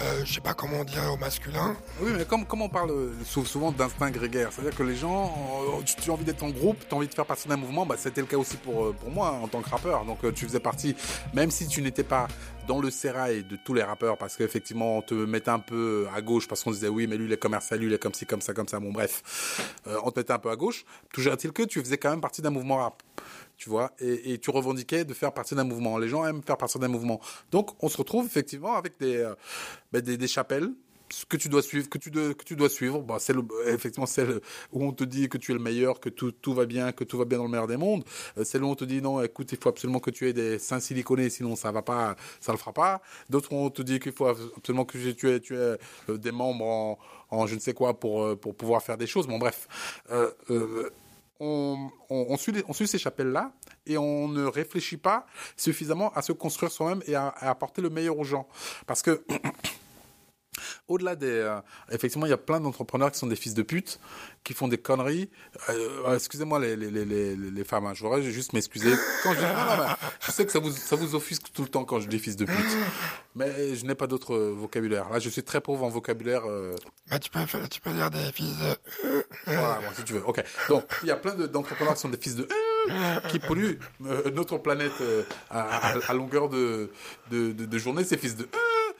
euh, 0.00 0.24
je 0.24 0.34
sais 0.34 0.40
pas 0.40 0.54
comment 0.54 0.84
dire 0.84 1.02
au 1.12 1.16
masculin. 1.16 1.76
Oui, 2.00 2.10
mais 2.16 2.24
comme, 2.24 2.44
on 2.50 2.68
parle 2.68 2.92
souvent 3.24 3.72
d'instinct 3.72 4.10
grégaire, 4.10 4.50
c'est-à-dire 4.52 4.76
que 4.76 4.82
les 4.82 4.96
gens, 4.96 5.32
euh, 5.78 5.82
tu, 5.84 6.10
as 6.10 6.12
envie 6.12 6.24
d'être 6.24 6.42
en 6.42 6.50
groupe, 6.50 6.76
tu 6.88 6.94
as 6.94 6.96
envie 6.96 7.08
de 7.08 7.14
faire 7.14 7.26
partie 7.26 7.48
d'un 7.48 7.56
mouvement, 7.56 7.86
bah, 7.86 7.96
c'était 7.98 8.20
le 8.20 8.26
cas 8.26 8.36
aussi 8.36 8.56
pour, 8.56 8.94
pour 8.94 9.10
moi 9.10 9.30
en 9.42 9.48
tant 9.48 9.60
que 9.60 9.70
rappeur. 9.70 10.04
Donc 10.04 10.18
tu 10.34 10.46
faisais 10.46 10.60
partie, 10.60 10.96
même 11.34 11.50
si 11.50 11.66
tu 11.66 11.82
n'étais 11.82 12.04
pas 12.04 12.28
dans 12.66 12.80
le 12.80 12.90
sérail 12.90 13.44
de 13.44 13.56
tous 13.56 13.74
les 13.74 13.82
rappeurs, 13.82 14.16
parce 14.18 14.36
qu'effectivement 14.36 14.98
on 14.98 15.02
te 15.02 15.14
mettait 15.14 15.50
un 15.50 15.58
peu 15.58 16.06
à 16.14 16.20
gauche, 16.20 16.48
parce 16.48 16.62
qu'on 16.62 16.70
disait 16.70 16.88
oui, 16.88 17.06
mais 17.06 17.16
lui 17.16 17.26
il 17.26 17.32
est 17.32 17.36
commercial, 17.36 17.80
lui 17.80 17.86
il 17.86 17.92
est 17.92 17.98
comme 17.98 18.14
ci, 18.14 18.26
comme 18.26 18.40
ça, 18.40 18.54
comme 18.54 18.68
ça, 18.68 18.80
bon 18.80 18.92
bref, 18.92 19.80
on 20.04 20.10
te 20.10 20.20
mettait 20.20 20.32
un 20.32 20.38
peu 20.38 20.50
à 20.50 20.56
gauche. 20.56 20.84
Toujours 21.12 21.32
est-il 21.32 21.52
que 21.52 21.62
tu 21.62 21.80
faisais 21.80 21.98
quand 21.98 22.10
même 22.10 22.20
partie 22.20 22.42
d'un 22.42 22.50
mouvement 22.50 22.76
rap 22.76 23.02
tu 23.62 23.70
vois, 23.70 23.92
et, 24.00 24.38
tu 24.38 24.50
revendiquais 24.50 25.04
de 25.04 25.14
faire 25.14 25.32
partie 25.32 25.54
d'un 25.54 25.62
mouvement. 25.62 25.96
Les 25.96 26.08
gens 26.08 26.26
aiment 26.26 26.42
faire 26.42 26.56
partie 26.56 26.80
d'un 26.80 26.88
mouvement. 26.88 27.20
Donc, 27.52 27.70
on 27.80 27.88
se 27.88 27.96
retrouve 27.96 28.26
effectivement 28.26 28.74
avec 28.74 28.98
des, 28.98 29.18
euh, 29.18 29.36
ben, 29.92 30.00
des, 30.00 30.26
chapelles 30.26 30.68
que 31.28 31.36
tu 31.36 31.48
dois 31.48 31.62
suivre, 31.62 31.88
que 31.88 31.98
tu 31.98 32.10
dois, 32.56 32.68
suivre. 32.68 33.00
Bah, 33.02 33.16
c'est 33.18 33.34
effectivement 33.66 34.06
celle 34.06 34.40
où 34.72 34.84
on 34.84 34.92
te 34.92 35.04
dit 35.04 35.28
que 35.28 35.38
tu 35.38 35.52
es 35.52 35.54
le 35.54 35.60
meilleur, 35.60 36.00
que 36.00 36.08
tout, 36.08 36.54
va 36.54 36.66
bien, 36.66 36.92
que 36.92 37.04
tout 37.04 37.18
va 37.18 37.24
bien 37.24 37.38
dans 37.38 37.44
le 37.44 37.50
meilleur 37.50 37.66
des 37.66 37.76
mondes. 37.76 38.04
Euh, 38.38 38.44
celle 38.44 38.64
où 38.64 38.68
on 38.68 38.74
te 38.74 38.84
dit 38.84 39.02
non, 39.02 39.22
écoute, 39.22 39.52
il 39.52 39.58
faut 39.58 39.68
absolument 39.68 40.00
que 40.00 40.10
tu 40.10 40.28
aies 40.28 40.32
des 40.32 40.58
seins 40.58 40.80
siliconés, 40.80 41.30
sinon 41.30 41.56
ça 41.56 41.70
va 41.72 41.82
pas, 41.82 42.16
ça 42.40 42.52
le 42.52 42.58
fera 42.58 42.72
pas. 42.72 43.02
D'autres 43.30 43.52
on 43.52 43.70
te 43.70 43.82
dit 43.82 44.00
qu'il 44.00 44.12
faut 44.12 44.26
absolument 44.26 44.84
que 44.84 45.10
tu 45.12 45.28
aies, 45.28 45.40
euh, 45.52 45.76
des 46.08 46.32
membres 46.32 46.98
en, 47.30 47.46
je 47.46 47.54
ne 47.54 47.60
sais 47.60 47.74
quoi 47.74 47.98
pour, 47.98 48.38
pour 48.38 48.54
pouvoir 48.54 48.82
faire 48.82 48.98
des 48.98 49.06
choses. 49.06 49.26
Bon, 49.26 49.38
bref. 49.38 49.68
Euh, 50.10 50.90
on, 52.08 52.36
suit, 52.36 52.86
ces 52.86 52.98
chapelles-là 52.98 53.52
et 53.86 53.98
on 53.98 54.28
ne 54.28 54.44
réfléchit 54.44 54.96
pas 54.96 55.26
suffisamment 55.56 56.12
à 56.14 56.22
se 56.22 56.32
construire 56.32 56.70
soi-même 56.70 57.02
et 57.06 57.14
à, 57.14 57.28
à, 57.28 57.50
apporter 57.50 57.82
le 57.82 57.90
meilleur 57.90 58.18
aux 58.18 58.24
gens. 58.24 58.46
Parce 58.86 59.02
que 59.02 59.24
au-delà 60.88 61.16
des, 61.16 61.26
euh, 61.26 61.60
effectivement, 61.90 62.26
il 62.26 62.30
y 62.30 62.34
a 62.34 62.38
plein 62.38 62.60
d'entrepreneurs 62.60 63.10
qui 63.10 63.18
sont 63.18 63.26
des 63.26 63.36
fils 63.36 63.54
de 63.54 63.62
pute, 63.62 63.98
qui 64.44 64.54
font 64.54 64.68
des 64.68 64.78
conneries. 64.78 65.30
Euh, 65.68 66.02
euh, 66.06 66.14
excusez-moi 66.14 66.58
les, 66.58 66.76
les, 66.76 66.90
les, 66.90 67.36
les, 67.36 67.64
femmes, 67.64 67.86
hein, 67.86 67.92
je 67.94 68.02
voudrais 68.02 68.22
juste 68.22 68.52
m'excuser. 68.52 68.92
Quand 69.22 69.34
je, 69.34 69.40
je 70.20 70.30
sais 70.30 70.44
que 70.46 70.52
ça 70.52 70.58
vous, 70.58 70.70
ça 70.70 70.96
vous 70.96 71.14
offusque 71.14 71.52
tout 71.52 71.62
le 71.62 71.68
temps 71.68 71.84
quand 71.84 72.00
je 72.00 72.08
dis 72.08 72.18
fils 72.18 72.36
de 72.36 72.44
pute, 72.44 72.76
mais 73.34 73.74
je 73.74 73.84
n'ai 73.84 73.94
pas 73.94 74.06
d'autre 74.06 74.36
vocabulaire. 74.36 75.10
Là, 75.10 75.18
je 75.18 75.28
suis 75.28 75.42
très 75.42 75.60
pauvre 75.60 75.84
en 75.84 75.88
vocabulaire. 75.88 76.42
Bah, 77.10 77.18
tu 77.18 77.30
peux, 77.30 77.40
tu 77.70 77.80
peux 77.80 77.92
dire 77.92 78.10
des 78.10 78.32
fils 78.32 78.54
de. 78.58 79.24
voilà, 79.46 79.80
bon, 79.80 79.94
si 79.96 80.04
tu 80.04 80.14
veux. 80.14 80.26
Ok. 80.26 80.42
Donc, 80.68 80.84
il 81.02 81.08
y 81.08 81.12
a 81.12 81.16
plein 81.16 81.34
d'entrepreneurs 81.34 81.94
qui 81.94 82.00
sont 82.00 82.08
des 82.08 82.18
fils 82.18 82.36
de 82.36 82.48
qui 83.28 83.38
polluent 83.38 83.78
notre 84.34 84.58
planète 84.58 84.92
à, 85.50 85.92
à, 86.08 86.14
longueur 86.14 86.48
de, 86.48 86.90
de, 87.30 87.52
de, 87.52 87.64
de 87.64 87.78
journée, 87.78 88.04
ces 88.04 88.16
fils 88.16 88.36
de 88.36 88.48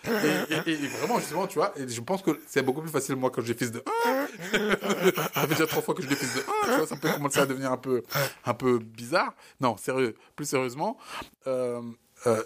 et, 0.04 0.74
vraiment, 0.98 1.18
justement, 1.18 1.46
tu 1.46 1.58
vois, 1.58 1.72
et 1.78 1.88
je 1.88 2.00
pense 2.00 2.22
que 2.22 2.40
c'est 2.46 2.62
beaucoup 2.62 2.80
plus 2.80 2.90
facile, 2.90 3.16
moi, 3.16 3.30
quand 3.30 3.42
j'ai 3.42 3.54
fils 3.54 3.70
de 3.70 3.82
ça 4.52 5.40
fait 5.42 5.46
déjà 5.46 5.66
trois 5.66 5.82
fois 5.82 5.94
que 5.94 6.02
je 6.02 6.08
des 6.08 6.16
fils 6.16 6.34
de 6.34 6.40
tu 6.40 6.76
vois, 6.76 6.86
ça 6.86 6.96
peut 6.96 7.10
commencer 7.10 7.40
à 7.40 7.46
devenir 7.46 7.70
un 7.72 7.76
peu, 7.76 8.02
un 8.44 8.54
peu 8.54 8.78
bizarre. 8.78 9.34
Non, 9.60 9.76
sérieux, 9.76 10.14
plus 10.34 10.46
sérieusement, 10.46 10.98
euh, 11.46 11.80
euh, 12.26 12.42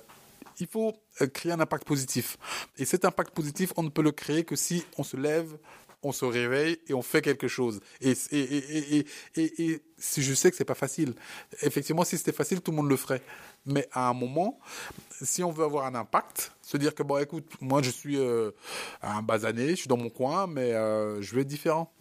il 0.58 0.66
faut 0.66 0.94
créer 1.32 1.52
un 1.52 1.60
impact 1.60 1.86
positif. 1.86 2.36
Et 2.78 2.84
cet 2.84 3.04
impact 3.04 3.34
positif, 3.34 3.72
on 3.76 3.82
ne 3.82 3.88
peut 3.88 4.02
le 4.02 4.12
créer 4.12 4.44
que 4.44 4.56
si 4.56 4.84
on 4.98 5.02
se 5.02 5.16
lève 5.16 5.56
on 6.02 6.12
se 6.12 6.24
réveille 6.24 6.78
et 6.88 6.94
on 6.94 7.02
fait 7.02 7.22
quelque 7.22 7.48
chose. 7.48 7.80
Et, 8.00 8.12
et, 8.30 8.98
et, 8.98 9.06
et, 9.36 9.82
si 9.98 10.22
je 10.22 10.34
sais 10.34 10.50
que 10.50 10.56
c'est 10.56 10.64
pas 10.64 10.74
facile. 10.74 11.14
Effectivement, 11.62 12.04
si 12.04 12.18
c'était 12.18 12.32
facile, 12.32 12.60
tout 12.60 12.70
le 12.70 12.76
monde 12.76 12.88
le 12.88 12.96
ferait. 12.96 13.22
Mais 13.64 13.88
à 13.92 14.08
un 14.08 14.14
moment, 14.14 14.60
si 15.22 15.42
on 15.42 15.50
veut 15.50 15.64
avoir 15.64 15.86
un 15.86 15.94
impact, 15.94 16.52
se 16.62 16.76
dire 16.76 16.94
que 16.94 17.02
bon, 17.02 17.18
écoute, 17.18 17.50
moi 17.60 17.82
je 17.82 17.90
suis 17.90 18.18
euh, 18.18 18.50
un 19.02 19.22
basané, 19.22 19.70
je 19.70 19.74
suis 19.76 19.88
dans 19.88 19.96
mon 19.96 20.10
coin, 20.10 20.46
mais 20.46 20.72
euh, 20.72 21.20
je 21.22 21.34
vais 21.34 21.42
être 21.42 21.48
différent. 21.48 21.92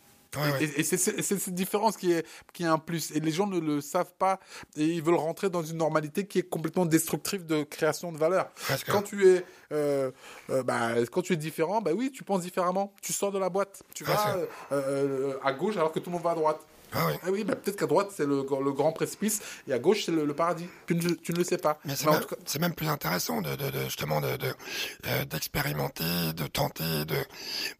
Et, 0.59 0.83
c'est 0.83 0.97
cette 0.97 1.49
différence 1.53 1.97
qui 1.97 2.11
est, 2.11 2.25
qui 2.53 2.63
est 2.63 2.67
un 2.67 2.77
plus. 2.77 3.11
Et 3.11 3.19
les 3.19 3.31
gens 3.31 3.47
ne 3.47 3.59
le 3.59 3.81
savent 3.81 4.13
pas 4.17 4.39
et 4.75 4.85
ils 4.85 5.01
veulent 5.01 5.15
rentrer 5.15 5.49
dans 5.49 5.63
une 5.63 5.77
normalité 5.77 6.25
qui 6.25 6.39
est 6.39 6.49
complètement 6.49 6.85
destructrive 6.85 7.45
de 7.45 7.63
création 7.63 8.11
de 8.11 8.17
valeur. 8.17 8.49
Quand 8.87 9.01
tu 9.01 9.27
es, 9.27 9.45
euh, 9.71 10.11
euh, 10.49 10.63
bah, 10.63 10.91
quand 11.11 11.21
tu 11.21 11.33
es 11.33 11.37
différent, 11.37 11.81
bah 11.81 11.91
oui, 11.95 12.11
tu 12.11 12.23
penses 12.23 12.41
différemment. 12.41 12.93
Tu 13.01 13.13
sors 13.13 13.31
de 13.31 13.39
la 13.39 13.49
boîte. 13.49 13.83
Tu 13.93 14.03
vas 14.03 14.37
euh, 14.71 15.37
à 15.43 15.53
gauche 15.53 15.77
alors 15.77 15.91
que 15.91 15.99
tout 15.99 16.09
le 16.09 16.15
monde 16.15 16.23
va 16.23 16.31
à 16.31 16.35
droite. 16.35 16.59
Ah 16.93 17.07
oui, 17.07 17.13
ah 17.23 17.27
oui 17.31 17.43
bah, 17.43 17.55
peut-être 17.55 17.77
qu'à 17.77 17.85
droite 17.85 18.09
c'est 18.15 18.25
le, 18.25 18.37
le, 18.37 18.71
grand 18.71 18.91
précipice 18.91 19.41
et 19.67 19.73
à 19.73 19.79
gauche 19.79 20.03
c'est 20.05 20.11
le, 20.11 20.33
paradis. 20.33 20.67
Tu 20.87 20.95
ne, 20.95 21.09
tu 21.09 21.31
ne, 21.31 21.37
le 21.37 21.43
sais 21.43 21.57
pas. 21.57 21.79
Mais 21.85 21.95
c'est 21.95 22.09
même, 22.09 22.21
même, 22.61 22.75
plus 22.75 22.87
intéressant 22.87 23.41
de, 23.41 23.55
de, 23.55 23.69
de 23.69 23.83
justement 23.85 24.21
de 24.21 24.27
euh, 24.27 25.25
d'expérimenter, 25.25 26.03
de, 26.33 26.43
de, 26.43 26.47
tenter, 26.47 27.05
de 27.05 27.15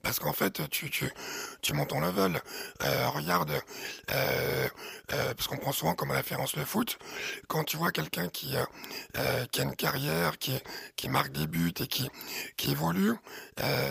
parce 0.02 0.20
qu'en 0.20 0.34
fait 0.34 0.70
tu, 0.70 0.90
tu, 0.90 1.12
tu 1.62 1.74
montes 1.74 1.90
ton 1.90 2.00
level. 2.00 2.42
Euh, 2.84 3.10
regarde, 3.10 3.52
euh, 4.12 4.68
euh, 5.14 5.34
parce 5.34 5.48
qu'on 5.48 5.58
prend 5.58 5.72
souvent 5.72 5.94
comme 5.94 6.12
référence 6.12 6.56
le 6.56 6.66
foot. 6.66 6.98
Quand 7.48 7.64
tu 7.64 7.78
vois 7.78 7.92
quelqu'un 7.92 8.28
qui 8.28 8.56
euh, 8.56 8.64
euh, 9.18 9.46
qui 9.52 9.62
a 9.62 9.64
une 9.64 9.76
carrière, 9.76 10.38
qui 10.40 10.54
qui 10.96 11.10
marque 11.10 11.32
des 11.32 11.48
buts 11.48 11.74
et 11.80 11.88
qui 11.88 12.10
qui 12.58 12.72
évolue, 12.72 13.14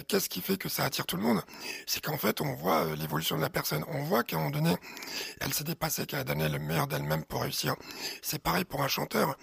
qu'est-ce 0.08 0.28
qui 0.28 0.40
fait 0.40 0.56
que 0.56 0.68
ça 0.68 0.84
attire 0.84 1.06
tout 1.06 1.16
le 1.16 1.22
monde? 1.22 1.42
C'est 1.86 2.04
qu'en 2.04 2.18
fait 2.18 2.40
on 2.40 2.54
voit 2.54 2.84
l'évolution 2.96 3.36
de 3.36 3.42
la 3.42 3.50
personne. 3.50 3.84
On 3.88 4.02
voit 4.02 4.24
qu'à 4.24 4.36
un 4.36 4.40
moment 4.40 4.50
donné 4.50 4.76
elle 5.40 5.52
s'est 5.52 5.64
dépassée, 5.64 6.06
qu'elle 6.06 6.20
a 6.20 6.24
donné 6.24 6.48
le 6.48 6.58
meilleur 6.58 6.86
d'elle-même 6.86 7.24
pour 7.24 7.42
réussir. 7.42 7.76
C'est 8.22 8.38
pareil 8.38 8.64
pour 8.64 8.82
un 8.82 8.88
chanteur. 8.88 9.36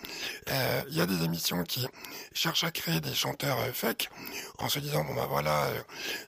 Euh, 0.50 0.82
il 0.90 0.96
y 0.96 1.02
a 1.02 1.06
des 1.06 1.24
émissions 1.24 1.64
qui 1.64 1.88
cherchent 2.34 2.64
à 2.64 2.72
créer 2.72 3.00
des 3.00 3.14
chanteurs 3.14 3.60
euh, 3.60 3.72
fake 3.72 4.10
en 4.58 4.70
se 4.70 4.80
disant 4.80 5.04
bon 5.04 5.14
bah 5.14 5.28
voilà, 5.30 5.66
euh, 5.66 5.82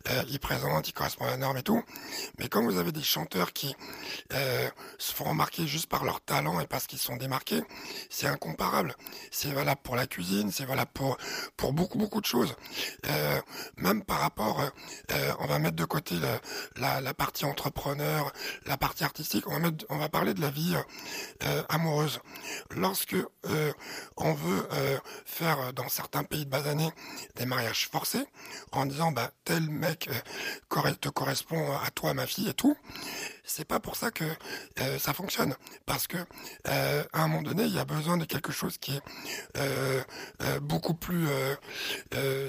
euh 0.09 0.23
ils 0.29 0.39
présentent, 0.39 0.87
ils 0.87 0.93
correspondent 0.93 1.29
à 1.29 1.31
la 1.31 1.37
norme 1.37 1.57
et 1.57 1.63
tout. 1.63 1.81
Mais 2.39 2.47
quand 2.47 2.63
vous 2.63 2.77
avez 2.77 2.91
des 2.91 3.03
chanteurs 3.03 3.53
qui 3.53 3.75
se 4.97 5.13
font 5.13 5.25
remarquer 5.25 5.67
juste 5.67 5.87
par 5.87 6.03
leur 6.03 6.21
talent 6.21 6.59
et 6.59 6.67
parce 6.67 6.87
qu'ils 6.87 6.99
sont 6.99 7.15
démarqués, 7.15 7.61
c'est 8.09 8.27
incomparable. 8.27 8.95
C'est 9.31 9.51
valable 9.51 9.81
pour 9.83 9.95
la 9.95 10.07
cuisine, 10.07 10.51
c'est 10.51 10.65
valable 10.65 10.91
pour 10.93 11.17
pour 11.57 11.73
beaucoup 11.73 11.97
beaucoup 11.97 12.21
de 12.21 12.25
choses. 12.25 12.55
même 13.77 14.03
par 14.03 14.19
rapport, 14.19 14.61
on 15.39 15.45
va 15.45 15.59
mettre 15.59 15.75
de 15.75 15.85
côté 15.85 16.15
la, 16.77 17.01
la 17.01 17.13
partie 17.13 17.45
entrepreneur, 17.45 18.31
la 18.65 18.77
partie 18.77 19.03
artistique 19.03 19.22
on 19.89 19.97
va, 19.97 20.09
parler 20.09 20.33
de 20.33 20.41
la 20.41 20.49
vie 20.49 20.75
euh, 21.43 21.63
amoureuse. 21.69 22.19
Lorsque 22.71 23.15
euh, 23.15 23.73
on 24.17 24.33
veut 24.33 24.67
euh, 24.73 24.97
faire 25.25 25.73
dans 25.73 25.89
certains 25.89 26.23
pays 26.23 26.45
de 26.45 26.49
bas 26.49 26.67
années 26.67 26.91
des 27.35 27.45
mariages 27.45 27.89
forcés, 27.89 28.25
en 28.71 28.85
disant 28.85 29.11
bah 29.11 29.31
tel 29.45 29.69
mec 29.69 30.09
te 30.99 31.09
correspond 31.09 31.71
à 31.77 31.89
toi, 31.91 32.13
ma 32.13 32.25
fille 32.25 32.49
et 32.49 32.53
tout, 32.53 32.75
c'est 33.43 33.65
pas 33.65 33.79
pour 33.79 33.95
ça 33.95 34.11
que 34.11 34.23
euh, 34.79 34.99
ça 34.99 35.13
fonctionne. 35.13 35.55
Parce 35.85 36.07
que 36.07 36.17
euh, 36.67 37.03
à 37.13 37.23
un 37.23 37.27
moment 37.27 37.41
donné, 37.41 37.63
il 37.63 37.73
y 37.73 37.79
a 37.79 37.85
besoin 37.85 38.17
de 38.17 38.25
quelque 38.25 38.51
chose 38.51 38.77
qui 38.77 38.95
est 38.95 39.01
euh, 39.57 40.01
beaucoup 40.61 40.93
plus 40.93 41.27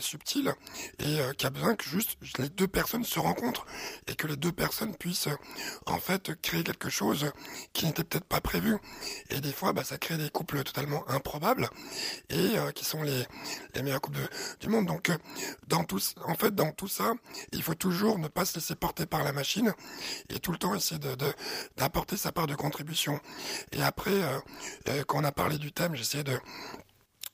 subtil 0.00 0.52
et 0.98 1.18
qui 1.36 1.46
a 1.46 1.50
besoin 1.50 1.74
que 1.74 1.84
juste 1.84 2.16
les 2.38 2.48
deux 2.48 2.68
personnes 2.68 3.04
se 3.04 3.18
rencontrent 3.18 3.66
et 4.06 4.14
que 4.14 4.26
les 4.26 4.36
deux 4.36 4.52
personnes 4.52 4.94
puissent 4.96 5.28
en 5.86 5.98
fait 5.98 6.40
créer 6.40 6.62
quelque 6.62 6.88
chose 6.88 7.32
qui 7.72 7.86
n'était 7.86 8.04
peut-être 8.04 8.24
pas 8.24 8.40
prévu. 8.40 8.76
Et 9.30 9.40
des 9.40 9.52
fois, 9.52 9.72
bah, 9.72 9.84
ça 9.84 9.98
crée 9.98 10.16
des 10.16 10.30
couples 10.30 10.62
totalement 10.62 11.08
improbables 11.08 11.68
et 12.30 12.52
qui 12.74 12.84
sont 12.84 13.02
les, 13.02 13.26
les 13.74 13.82
meilleurs 13.82 14.00
couples 14.00 14.28
du 14.60 14.68
monde. 14.68 14.86
Donc, 14.86 15.10
dans 15.66 15.84
tout, 15.84 16.00
en 16.26 16.34
fait, 16.34 16.54
dans 16.54 16.72
tout 16.72 16.88
ça, 16.88 17.14
il 17.52 17.62
faut 17.62 17.74
toujours 17.74 18.18
ne 18.18 18.28
pas 18.28 18.44
se 18.44 18.56
laisser 18.56 18.74
porter 18.74 19.06
par 19.06 19.24
la 19.24 19.32
machine 19.32 19.72
et 20.28 20.38
tout 20.38 20.52
le 20.52 20.58
temps 20.58 20.74
d'apporter 21.76 22.16
sa 22.16 22.32
part 22.32 22.46
de 22.46 22.54
contribution. 22.54 23.20
Et 23.72 23.82
après, 23.82 24.22
euh, 24.22 24.38
euh, 24.88 25.04
quand 25.06 25.20
on 25.20 25.24
a 25.24 25.32
parlé 25.32 25.58
du 25.58 25.72
thème, 25.72 25.94
j'essayais 25.94 26.24
de 26.24 26.38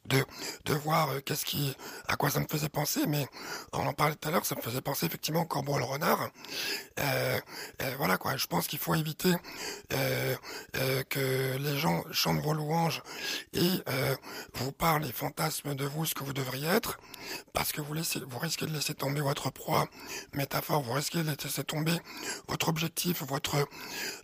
de, 0.06 0.24
de 0.64 0.74
voir 0.74 1.10
euh, 1.10 1.20
qu'est-ce 1.20 1.44
qui, 1.44 1.74
à 2.08 2.16
quoi 2.16 2.30
ça 2.30 2.40
me 2.40 2.46
faisait 2.46 2.68
penser, 2.68 3.06
mais 3.06 3.26
on 3.72 3.86
en 3.86 3.92
parlait 3.92 4.14
tout 4.14 4.28
à 4.28 4.32
l'heure, 4.32 4.44
ça 4.44 4.54
me 4.54 4.62
faisait 4.62 4.80
penser 4.80 5.06
effectivement 5.06 5.42
au 5.42 5.46
corbeau 5.46 5.78
le 5.78 5.84
renard. 5.84 6.30
Euh, 6.98 7.40
euh, 7.82 7.94
voilà 7.96 8.18
quoi, 8.18 8.36
je 8.36 8.46
pense 8.46 8.66
qu'il 8.66 8.78
faut 8.78 8.94
éviter 8.94 9.32
que 11.08 11.56
les 11.56 11.78
gens 11.78 12.04
chantent 12.12 12.40
vos 12.40 12.52
louanges 12.54 13.02
et 13.52 13.70
vous 14.54 14.72
parlent 14.72 15.04
et 15.04 15.12
fantasment 15.12 15.74
de 15.74 15.84
vous 15.84 16.04
ce 16.04 16.14
que 16.14 16.24
vous 16.24 16.32
devriez 16.32 16.68
être, 16.68 16.98
parce 17.52 17.72
que 17.72 17.80
vous 17.80 17.94
laissez, 17.94 18.20
vous 18.20 18.38
risquez 18.38 18.66
de 18.66 18.72
laisser 18.72 18.94
tomber 18.94 19.20
votre 19.20 19.50
proie, 19.50 19.88
métaphore, 20.32 20.82
vous 20.82 20.92
risquez 20.92 21.22
de 21.22 21.30
laisser 21.30 21.64
tomber 21.64 21.94
votre 22.48 22.68
objectif, 22.68 23.22
votre, 23.22 23.56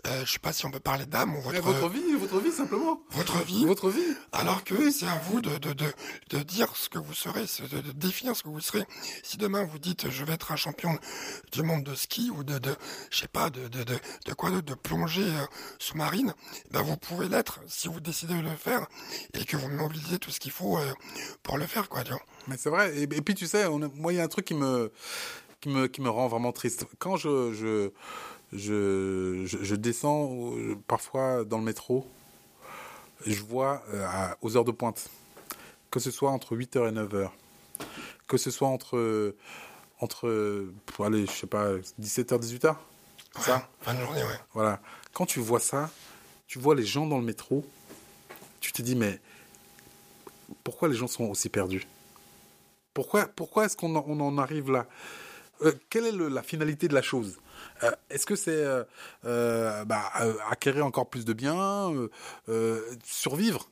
je 0.05 0.31
sais 0.31 0.39
pas 0.39 0.53
si 0.53 0.67
on 0.67 0.71
peut 0.71 0.81
parler 0.81 1.07
d'âme 1.07 1.37
ou 1.37 1.41
votre, 1.41 1.61
votre 1.61 1.89
vie, 1.89 2.15
votre 2.19 2.41
vie 2.41 2.53
simplement, 2.53 3.01
votre 3.11 3.43
vie, 3.45 3.65
votre 3.65 3.91
vie, 3.91 4.17
alors 4.33 4.65
que 4.65 4.91
c'est 4.91 5.07
à 5.07 5.19
vous 5.31 5.41
de, 5.41 5.59
de, 5.59 5.66
de, 5.75 5.87
de, 6.31 6.39
dire 6.43 6.75
ce 6.77 6.89
que 6.89 6.99
vous 6.99 7.15
serez, 7.15 7.45
de, 7.71 7.81
de, 7.81 7.93
définir 7.93 8.37
ce 8.37 8.43
que 8.43 8.49
vous 8.49 8.61
serez. 8.61 8.85
Si 9.23 9.37
demain 9.37 9.65
vous 9.65 9.79
dites 9.79 10.11
je 10.11 10.25
vais 10.25 10.33
être 10.33 10.53
un 10.53 10.57
champion 10.57 10.99
du 11.53 11.63
monde 11.63 11.85
de 11.85 11.95
ski 11.95 12.31
ou 12.31 12.45
de, 12.45 12.59
de 12.59 12.75
je 13.11 13.21
sais 13.21 13.29
pas, 13.29 13.51
de, 13.51 13.69
de, 13.69 13.85
de, 13.85 13.97
de 14.27 14.35
quoi 14.35 14.51
de 14.51 14.75
plongée 14.75 15.23
euh, 15.23 15.47
sous-marine, 15.79 16.35
ben 16.71 16.83
vous 16.83 16.97
pouvez 16.97 17.29
l'être 17.29 17.61
si 17.67 17.89
vous 17.89 18.01
décidez 18.01 18.35
de 18.35 18.41
le 18.41 18.57
faire 18.57 18.87
et 19.35 19.45
que 19.45 19.57
vous 19.57 19.69
mobilisez 19.69 20.19
tout 20.19 20.31
ce 20.31 20.41
qu'il 20.41 20.53
faut 20.53 20.79
euh, 20.79 20.93
pour 21.43 21.59
le 21.59 21.67
faire, 21.67 21.89
quoi. 21.89 22.05
Tu. 22.05 22.13
Mais 22.49 22.57
c'est 22.57 22.71
vrai. 22.71 22.97
Et, 22.99 23.07
puis 23.07 23.35
tu 23.35 23.47
sais, 23.47 23.69
moi 23.69 24.13
il 24.13 24.17
y 24.17 24.21
a 24.21 24.25
un 24.25 24.29
truc 24.29 24.45
qui 24.45 24.55
me, 24.55 24.93
qui 25.61 25.69
me, 25.69 25.87
qui 25.87 26.01
me 26.01 26.11
rend 26.11 26.29
vraiment 26.29 26.53
triste. 26.53 26.87
Quand 26.99 27.17
je, 27.17 27.53
je, 27.53 27.91
je, 28.53 29.45
je, 29.47 29.75
descends 29.75 30.55
euh, 30.55 30.77
parfois 30.87 31.45
dans 31.45 31.59
le 31.59 31.65
métro, 31.65 32.07
je 33.27 33.43
vois 33.43 33.83
aux 34.43 34.57
heures 34.57 34.65
de 34.65 34.73
pointe 34.73 35.09
que 35.91 36.01
ce 36.01 36.11
soit 36.11 36.31
entre 36.31 36.57
8h 36.57 36.89
et 36.89 36.93
9h, 36.93 37.31
que 38.27 38.37
ce 38.37 38.51
soit 38.51 38.69
entre, 38.69 39.35
entre 40.01 40.29
je 40.29 41.27
sais 41.31 41.47
pas, 41.47 41.75
17h, 42.01 42.39
18h. 42.39 42.77
ça? 43.41 43.69
Fin 43.81 43.95
de 43.95 44.01
journée, 44.01 44.23
ouais. 44.23 44.41
Voilà. 44.53 44.81
Quand 45.13 45.27
tu 45.27 45.41
vois 45.41 45.61
ça, 45.61 45.91
tu 46.47 46.59
vois 46.59 46.75
les 46.75 46.85
gens 46.85 47.07
dans 47.07 47.19
le 47.19 47.25
métro, 47.25 47.65
tu 48.61 48.73
te 48.73 48.83
dis, 48.83 48.97
mais 48.97 49.21
pourquoi 50.65 50.89
les 50.89 50.95
gens 50.95 51.07
sont 51.07 51.25
aussi 51.25 51.49
perdus? 51.49 51.87
Pourquoi, 52.95 53.27
pourquoi 53.27 53.67
est-ce 53.67 53.77
qu'on 53.77 53.95
en, 53.95 54.21
en, 54.21 54.39
arrive 54.39 54.71
là? 54.71 54.87
Euh, 55.63 55.73
Quelle 55.91 56.07
est 56.07 56.13
la 56.13 56.43
finalité 56.43 56.89
de 56.89 56.95
la 56.95 57.03
chose? 57.03 57.39
Euh, 57.83 57.91
Est-ce 58.11 58.27
que 58.27 58.37
c'est 58.37 58.65
euh, 59.25 59.85
bah, 59.85 60.13
acquérir 60.51 60.87
encore 60.87 61.09
plus 61.09 61.25
de 61.25 61.33
biens, 61.33 61.93
survivre? 63.05 63.69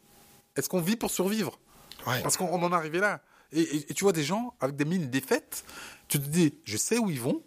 Est-ce 0.57 0.69
qu'on 0.69 0.81
vit 0.81 0.97
pour 0.97 1.11
survivre? 1.11 1.59
Parce 2.05 2.37
qu'on 2.37 2.63
en 2.63 2.73
est 2.73 2.75
arrivé 2.75 3.01
là. 3.01 3.21
Et, 3.53 3.85
tu 3.95 4.05
vois 4.05 4.13
des 4.13 4.25
gens 4.25 4.55
avec 4.61 4.77
des 4.77 4.85
mines 4.85 5.09
défaites, 5.09 5.65
tu 6.09 6.19
te 6.19 6.27
dis, 6.27 6.55
je 6.65 6.77
sais 6.77 6.99
où 6.99 7.11
ils 7.11 7.21
vont. 7.21 7.43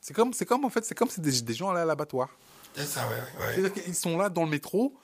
C'est 0.00 0.14
comme, 0.14 0.32
c'est 0.32 0.46
comme 0.46 0.64
en 0.64 0.70
fait, 0.70 0.84
c'est 0.84 0.94
comme 0.94 1.08
c'est 1.08 1.20
des, 1.20 1.42
des, 1.42 1.54
gens 1.54 1.70
à 1.70 1.84
l'abattoir. 1.84 2.30
C'est 2.74 2.86
ça, 2.86 3.06
ouais. 3.08 3.54
C'est-à-dire 3.54 3.72
qu'ils 3.72 3.94
sont 3.94 4.16
là 4.16 4.28
dans 4.30 4.44
le 4.44 4.50
métro, 4.50 4.98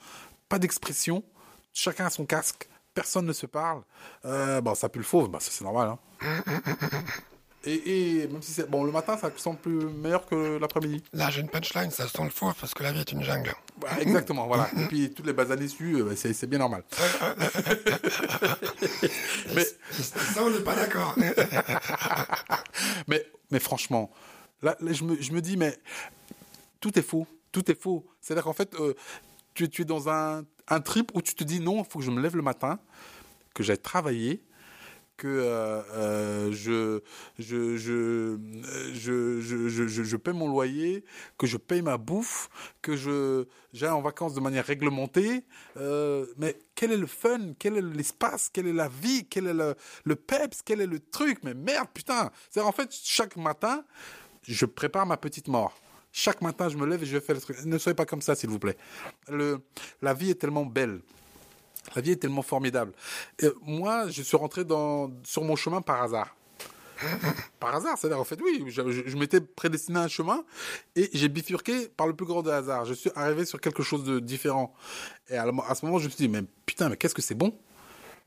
pas 0.49 0.59
d'expression, 0.59 1.23
chacun 1.71 2.07
a 2.07 2.09
son 2.09 2.25
casque, 2.25 2.67
personne 2.93 3.25
ne 3.25 3.33
se 3.33 3.45
parle. 3.45 3.83
Euh, 4.25 4.59
bon, 4.61 4.75
ça 4.75 4.89
pue 4.89 4.99
le 4.99 5.05
fauve, 5.05 5.29
bah, 5.29 5.39
ça 5.39 5.51
c'est 5.51 5.63
normal. 5.63 5.95
Hein. 6.21 6.43
Et, 7.65 8.27
même 8.31 8.41
si 8.41 8.53
c'est 8.53 8.69
bon 8.69 8.85
le 8.85 8.91
matin, 8.91 9.17
ça 9.17 9.29
semble 9.35 9.59
plus 9.59 9.85
meilleur 9.85 10.25
que 10.25 10.57
l'après-midi. 10.57 11.03
Là, 11.11 11.29
j'ai 11.29 11.41
une 11.41 11.49
punchline, 11.49 11.91
ça 11.91 12.07
sent 12.07 12.23
le 12.23 12.29
faux 12.29 12.53
parce 12.59 12.73
que 12.73 12.83
la 12.83 12.93
vie 12.93 13.01
est 13.01 13.11
une 13.11 13.21
jungle. 13.21 13.53
Bah, 13.81 13.89
exactement, 13.99 14.47
voilà. 14.47 14.69
Et 14.77 14.85
puis 14.87 15.13
toutes 15.13 15.25
les 15.25 15.33
bases 15.33 15.49
dessus, 15.49 15.95
euh, 16.01 16.15
c'est 16.15 16.47
bien 16.47 16.59
normal. 16.59 16.83
mais 19.55 19.65
ça, 19.91 20.41
on 20.41 20.49
n'est 20.51 20.59
pas 20.61 20.75
d'accord. 20.75 21.15
mais 23.07 23.25
mais 23.51 23.59
franchement, 23.59 24.09
là, 24.61 24.77
je, 24.79 25.03
me, 25.03 25.21
je 25.21 25.33
me 25.33 25.41
dis 25.41 25.57
mais 25.57 25.77
tout 26.79 26.97
est 26.97 27.03
faux, 27.03 27.27
tout 27.51 27.69
est 27.69 27.79
faux. 27.79 28.05
C'est-à-dire 28.21 28.45
qu'en 28.45 28.53
fait, 28.53 28.73
euh, 28.75 28.93
tu, 29.53 29.69
tu 29.69 29.81
es 29.81 29.85
dans 29.85 30.07
un, 30.07 30.45
un 30.69 30.79
trip 30.79 31.11
où 31.13 31.21
tu 31.21 31.35
te 31.35 31.43
dis 31.43 31.59
non, 31.59 31.83
il 31.83 31.89
faut 31.89 31.99
que 31.99 32.05
je 32.05 32.11
me 32.11 32.21
lève 32.21 32.37
le 32.37 32.41
matin, 32.41 32.79
que 33.53 33.63
j'aille 33.63 33.79
travailler 33.79 34.41
que 35.19 35.27
euh, 35.27 35.81
euh, 35.93 36.51
je, 36.53 37.01
je, 37.37 37.75
je, 37.75 38.39
je, 38.93 39.67
je, 39.67 40.03
je, 40.03 40.17
paie 40.17 40.31
mon 40.31 40.47
loyer, 40.47 41.03
que 41.37 41.45
je 41.45 41.57
paye 41.57 41.81
ma 41.81 41.97
bouffe, 41.97 42.49
que 42.81 42.95
je 42.95 43.45
j'aille 43.73 43.89
en 43.89 44.01
vacances 44.01 44.33
de 44.33 44.39
manière 44.39 44.65
réglementée. 44.65 45.43
Euh, 45.77 46.25
mais 46.37 46.57
quel 46.73 46.93
est 46.93 46.97
le 46.97 47.05
fun? 47.05 47.53
Quel 47.59 47.77
est 47.77 47.81
l'espace? 47.81 48.49
Quelle 48.51 48.67
est 48.67 48.73
la 48.73 48.87
vie? 48.87 49.27
Quel 49.29 49.47
est 49.47 49.53
le, 49.53 49.75
le 50.05 50.15
peps? 50.15 50.61
Quel 50.63 50.79
est 50.79 50.87
le 50.87 50.99
truc? 50.99 51.39
Mais 51.43 51.53
merde, 51.53 51.89
putain 51.93 52.31
C'est 52.49 52.61
en 52.61 52.71
fait, 52.71 52.89
chaque 53.03 53.35
matin, 53.35 53.83
je 54.43 54.65
prépare 54.65 55.05
ma 55.05 55.17
petite 55.17 55.49
mort. 55.49 55.77
Chaque 56.13 56.41
matin, 56.41 56.69
je 56.69 56.77
me 56.77 56.87
lève 56.87 57.03
et 57.03 57.05
je 57.05 57.19
fais 57.19 57.33
le 57.33 57.41
truc. 57.41 57.63
Ne 57.65 57.77
soyez 57.77 57.93
pas 57.95 58.05
comme 58.05 58.21
ça, 58.21 58.35
s'il 58.35 58.49
vous 58.49 58.57
plaît. 58.57 58.77
Le, 59.27 59.59
la 60.01 60.13
vie 60.13 60.31
est 60.31 60.39
tellement 60.39 60.65
belle. 60.65 61.01
La 61.95 62.01
vie 62.01 62.11
est 62.11 62.17
tellement 62.17 62.41
formidable. 62.41 62.93
moi, 63.61 64.09
je 64.09 64.21
suis 64.21 64.37
rentré 64.37 64.65
dans, 64.65 65.11
sur 65.23 65.43
mon 65.43 65.55
chemin 65.55 65.81
par 65.81 66.03
hasard. 66.03 66.35
par 67.59 67.75
hasard, 67.75 67.97
c'est-à-dire 67.97 68.19
en 68.19 68.25
fait, 68.25 68.39
oui, 68.41 68.65
je, 68.67 69.17
m'étais 69.17 69.39
prédestiné 69.39 69.99
à 69.99 70.03
un 70.03 70.07
chemin 70.07 70.43
et 70.95 71.09
j'ai 71.13 71.29
bifurqué 71.29 71.87
par 71.87 72.07
le 72.07 72.15
plus 72.15 72.25
grand 72.25 72.43
des 72.43 72.51
hasards. 72.51 72.85
Je 72.85 72.93
suis 72.93 73.11
arrivé 73.15 73.45
sur 73.45 73.61
quelque 73.61 73.83
chose 73.83 74.03
de 74.03 74.19
différent. 74.19 74.73
Et 75.29 75.37
à, 75.37 75.45
à 75.67 75.75
ce 75.75 75.85
moment, 75.85 75.99
je 75.99 76.05
me 76.05 76.09
suis 76.09 76.27
dit, 76.27 76.29
mais 76.29 76.43
putain, 76.65 76.89
mais 76.89 76.97
qu'est-ce 76.97 77.15
que 77.15 77.21
c'est 77.21 77.35
bon? 77.35 77.53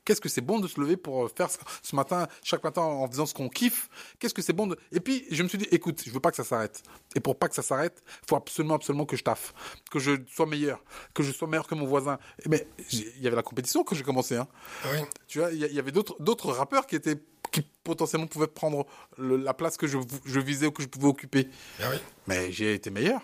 Qu'est-ce 0.05 0.21
que 0.21 0.29
c'est 0.29 0.41
bon 0.41 0.59
de 0.59 0.67
se 0.67 0.79
lever 0.79 0.97
pour 0.97 1.29
faire 1.31 1.49
ce 1.81 1.95
matin, 1.95 2.27
chaque 2.43 2.63
matin 2.63 2.81
en 2.81 3.07
faisant 3.07 3.25
ce 3.25 3.33
qu'on 3.33 3.49
kiffe? 3.49 3.89
Qu'est-ce 4.19 4.33
que 4.33 4.41
c'est 4.41 4.53
bon 4.53 4.67
de... 4.67 4.77
Et 4.91 4.99
puis, 4.99 5.25
je 5.31 5.43
me 5.43 5.47
suis 5.47 5.57
dit, 5.57 5.67
écoute, 5.71 6.01
je 6.05 6.11
veux 6.11 6.19
pas 6.19 6.31
que 6.31 6.37
ça 6.37 6.43
s'arrête. 6.43 6.83
Et 7.15 7.19
pour 7.19 7.37
pas 7.37 7.47
que 7.47 7.55
ça 7.55 7.61
s'arrête, 7.61 8.03
il 8.05 8.29
faut 8.29 8.35
absolument, 8.35 8.75
absolument 8.75 9.05
que 9.05 9.15
je 9.15 9.23
taffe, 9.23 9.53
que 9.91 9.99
je 9.99 10.11
sois 10.29 10.45
meilleur, 10.45 10.83
que 11.13 11.23
je 11.23 11.31
sois 11.31 11.47
meilleur 11.47 11.67
que 11.67 11.75
mon 11.75 11.85
voisin. 11.85 12.17
Mais 12.47 12.67
il 12.91 13.21
y 13.21 13.27
avait 13.27 13.35
la 13.35 13.43
compétition 13.43 13.83
que 13.83 13.95
j'ai 13.95 14.03
commencé. 14.03 14.35
Hein. 14.35 14.47
Ah 14.83 14.87
oui. 14.93 14.99
Tu 15.27 15.39
vois, 15.39 15.51
il 15.51 15.59
y, 15.59 15.79
avait 15.79 15.91
d'autres, 15.91 16.15
d'autres 16.19 16.51
rappeurs 16.51 16.85
qui 16.85 16.95
étaient 16.95 17.17
qui 17.51 17.61
potentiellement 17.83 18.25
pouvaient 18.25 18.47
prendre 18.47 18.87
la 19.19 19.53
place 19.53 19.77
que 19.77 19.85
je, 19.85 19.99
je 20.25 20.39
visais 20.39 20.65
ou 20.65 20.71
que 20.71 20.81
je 20.81 20.87
pouvais 20.87 21.07
occuper. 21.07 21.47
Ah 21.79 21.85
oui. 21.91 21.97
Mais 22.25 22.51
j'ai 22.51 22.73
été 22.73 22.89
meilleur. 22.89 23.21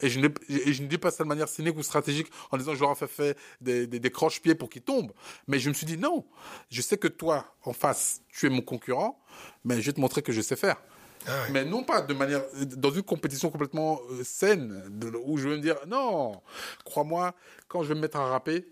Et 0.00 0.08
je, 0.08 0.20
ne, 0.20 0.28
je 0.48 0.82
ne 0.82 0.86
dis 0.88 0.98
pas 0.98 1.10
ça 1.10 1.24
de 1.24 1.28
manière 1.28 1.48
cynique 1.48 1.76
ou 1.76 1.82
stratégique 1.82 2.28
en 2.50 2.56
disant 2.56 2.74
je 2.74 2.80
leur 2.80 2.92
ai 2.92 3.06
fait, 3.06 3.36
des, 3.60 3.86
des, 3.86 3.98
des 4.00 4.10
croche-pieds 4.10 4.54
pour 4.54 4.70
qu'ils 4.70 4.82
tombent. 4.82 5.12
Mais 5.46 5.58
je 5.58 5.68
me 5.68 5.74
suis 5.74 5.86
dit 5.86 5.96
non, 5.98 6.24
je 6.70 6.80
sais 6.82 6.96
que 6.96 7.08
toi, 7.08 7.46
en 7.64 7.72
face, 7.72 8.22
tu 8.28 8.46
es 8.46 8.50
mon 8.50 8.62
concurrent, 8.62 9.20
mais 9.64 9.80
je 9.80 9.86
vais 9.86 9.92
te 9.92 10.00
montrer 10.00 10.22
que 10.22 10.32
je 10.32 10.40
sais 10.40 10.56
faire. 10.56 10.76
Ah 11.26 11.32
mais 11.50 11.64
non 11.66 11.82
pas 11.82 12.00
de 12.00 12.14
manière 12.14 12.42
dans 12.76 12.90
une 12.90 13.02
compétition 13.02 13.50
complètement 13.50 14.00
euh, 14.10 14.24
saine 14.24 14.82
où 15.26 15.36
je 15.36 15.48
vais 15.50 15.56
me 15.56 15.60
dire 15.60 15.76
non. 15.86 16.40
Crois-moi 16.84 17.34
quand 17.68 17.82
je 17.82 17.88
vais 17.88 17.94
me 17.94 18.00
mettre 18.00 18.16
à 18.16 18.26
rapper 18.26 18.66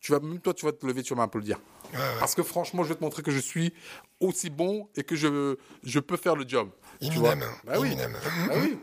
tu 0.00 0.12
vas 0.12 0.20
même 0.20 0.40
toi 0.40 0.54
tu 0.54 0.64
vas 0.64 0.72
te 0.72 0.86
lever 0.86 1.02
tu 1.02 1.12
vas 1.14 1.20
m'applaudir 1.20 1.60
ah 1.94 1.98
parce 2.18 2.34
que 2.34 2.42
franchement 2.42 2.84
je 2.84 2.88
vais 2.88 2.94
te 2.94 3.04
montrer 3.04 3.22
que 3.22 3.30
je 3.30 3.38
suis 3.38 3.74
aussi 4.18 4.48
bon 4.48 4.88
et 4.96 5.02
que 5.02 5.14
je 5.14 5.56
je 5.82 6.00
peux 6.00 6.16
faire 6.16 6.36
le 6.36 6.48
job. 6.48 6.70
Tu 7.02 7.10
vois 7.18 7.34
bah 7.64 7.74
oui. 7.78 7.94
Bah 7.96 8.54
oui 8.56 8.78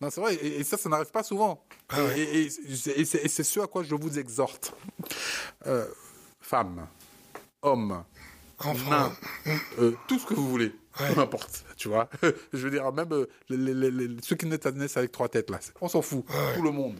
non, 0.00 0.10
c'est 0.10 0.20
vrai, 0.20 0.34
et, 0.36 0.62
ça, 0.62 0.76
ça 0.76 0.88
n'arrive 0.88 1.10
pas 1.10 1.22
souvent. 1.22 1.64
Ah 1.88 1.98
et, 2.16 2.48
c'est 2.50 3.42
ce 3.42 3.60
à 3.60 3.66
quoi 3.66 3.82
je 3.82 3.94
vous 3.94 4.18
exhorte. 4.18 4.72
Euh, 5.66 5.86
femmes, 6.40 6.86
hommes, 7.62 8.04
enfants, 8.60 9.12
euh, 9.78 9.92
tout 10.06 10.18
ce 10.18 10.26
que 10.26 10.34
vous 10.34 10.48
voulez, 10.48 10.72
peu 10.96 11.20
importe, 11.20 11.64
tu 11.76 11.88
vois. 11.88 12.08
je 12.52 12.58
veux 12.58 12.70
dire, 12.70 12.92
même 12.92 13.12
euh, 13.12 13.26
les, 13.48 14.16
ceux 14.22 14.36
qui 14.36 14.46
naissent 14.46 14.96
avec 14.96 15.10
trois 15.10 15.28
têtes, 15.28 15.50
là, 15.50 15.58
on 15.80 15.88
s'en 15.88 16.02
fout, 16.02 16.24
tout 16.54 16.62
le 16.62 16.70
monde. 16.70 16.98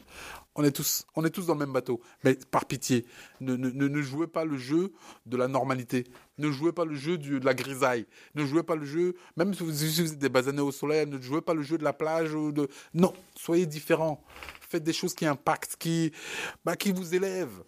On 0.61 0.64
est 0.64 0.73
tous, 0.73 1.07
on 1.14 1.25
est 1.25 1.31
tous 1.31 1.47
dans 1.47 1.55
le 1.55 1.61
même 1.61 1.73
bateau. 1.73 2.01
Mais 2.25 2.35
par 2.35 2.64
pitié, 2.64 3.07
ne, 3.40 4.03
jouez 4.03 4.27
pas 4.27 4.44
le 4.44 4.57
jeu 4.57 4.92
de 5.25 5.37
la 5.37 5.47
normalité. 5.47 6.03
Ne 6.37 6.51
jouez 6.51 6.73
pas 6.73 6.85
le 6.85 6.97
jeu 6.97 7.16
de 7.16 7.38
la 7.44 7.55
grisaille. 7.55 8.07
Ne 8.35 8.44
jouez 8.44 8.64
pas 8.64 8.75
le 8.75 8.85
jeu, 8.85 9.14
même 9.37 9.55
si 9.55 9.62
vous 9.62 9.71
utilisez 9.71 10.16
des 10.16 10.29
basanés 10.29 10.61
au 10.61 10.73
soleil, 10.73 11.07
ne 11.07 11.21
jouez 11.21 11.42
pas 11.42 11.55
le 11.55 11.62
jeu 11.62 11.79
de 11.79 11.85
la 11.85 11.92
plage 11.92 12.35
ou 12.35 12.51
de. 12.51 12.68
Non, 12.92 13.14
soyez 13.37 13.66
différents 13.66 14.21
faites 14.68 14.85
des 14.85 14.92
choses 14.92 15.14
qui 15.14 15.26
impactent, 15.26 15.76
qui, 15.76 16.12
bah, 16.64 16.76
qui 16.76 16.92
vous 16.92 17.14
élèvent. 17.14 17.62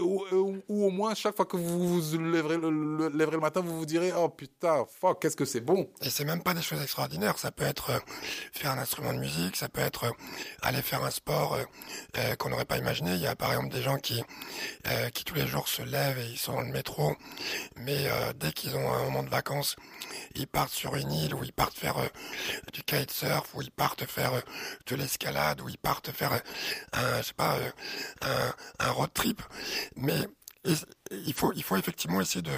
Ou, 0.00 0.56
au 0.68 0.90
moins, 0.90 1.14
chaque 1.14 1.36
fois 1.36 1.46
que 1.46 1.56
vous 1.56 2.00
vous 2.00 2.18
lèverez 2.18 2.56
le, 2.56 3.38
matin, 3.38 3.60
vous 3.60 3.78
vous 3.78 3.86
direz, 3.86 4.12
oh 4.16 4.28
putain, 4.28 4.84
qu'est-ce 5.20 5.36
que 5.36 5.44
c'est 5.44 5.60
bon. 5.60 5.88
Et 6.02 6.10
c'est 6.10 6.24
même 6.24 6.42
pas 6.42 6.54
des 6.54 6.62
choses 6.62 6.82
extraordinaires. 6.82 7.38
Ça 7.38 7.52
peut 7.52 7.64
être 7.64 7.90
euh, 7.90 7.98
faire 8.52 8.72
un 8.72 8.78
instrument 8.78 9.12
de 9.12 9.18
musique, 9.18 9.56
ça 9.56 9.68
peut 9.68 9.80
être 9.80 10.04
euh, 10.04 10.10
aller 10.62 10.82
faire 10.82 11.04
un 11.04 11.10
sport 11.10 11.56
euh, 12.16 12.34
qu'on 12.36 12.48
n'aurait 12.48 12.64
pas 12.64 12.78
imaginé. 12.78 13.14
Il 13.14 13.20
y 13.20 13.26
a 13.26 13.36
par 13.36 13.52
exemple 13.52 13.72
des 13.72 13.82
gens 13.82 13.98
qui, 13.98 14.22
qui 15.14 15.24
tous 15.24 15.34
les 15.34 15.46
jours 15.46 15.68
se 15.68 15.82
lèvent 15.82 16.18
et 16.18 16.26
ils 16.26 16.38
sont 16.38 16.54
dans 16.54 16.62
le 16.62 16.72
métro, 16.72 17.14
mais 17.76 18.08
dès 18.36 18.52
qu'ils 18.52 18.74
ont 18.76 18.92
un 18.92 19.04
moment 19.04 19.22
de 19.22 19.28
vacances, 19.28 19.76
ils 20.34 20.46
partent 20.46 20.72
sur 20.72 20.96
une 20.96 21.12
île, 21.12 21.34
ou 21.34 21.44
ils 21.44 21.52
partent 21.52 21.76
faire 21.76 21.96
du 22.72 22.82
kitesurf, 22.82 23.54
ou 23.54 23.62
ils 23.62 23.70
partent 23.70 24.04
faire 24.04 24.32
de 24.86 24.96
l'escalade, 24.96 25.60
ou 25.60 25.68
ils 25.68 25.78
partent 25.78 26.10
faire 26.10 26.37
un, 26.92 27.18
je 27.18 27.22
sais 27.22 27.34
pas, 27.34 27.56
un, 28.22 28.54
un 28.86 28.90
road 28.90 29.10
trip. 29.14 29.42
Mais 29.96 30.26
il 31.10 31.32
faut, 31.32 31.52
il 31.56 31.62
faut 31.62 31.76
effectivement 31.76 32.20
essayer 32.20 32.42
de, 32.42 32.50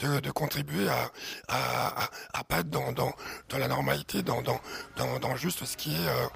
de, 0.00 0.20
de 0.20 0.30
contribuer 0.30 0.88
à, 0.88 1.10
à, 1.48 2.08
à, 2.34 2.44
pas 2.44 2.60
être 2.60 2.70
dans, 2.70 2.92
dans, 2.92 3.12
dans 3.48 3.58
la 3.58 3.68
normalité, 3.68 4.22
dans, 4.22 4.42
dans, 4.42 4.60
dans, 4.96 5.18
dans 5.20 5.36
juste 5.36 5.64
ce 5.64 5.76
qui 5.76 5.94
est 5.94 6.08
euh, 6.08 6.26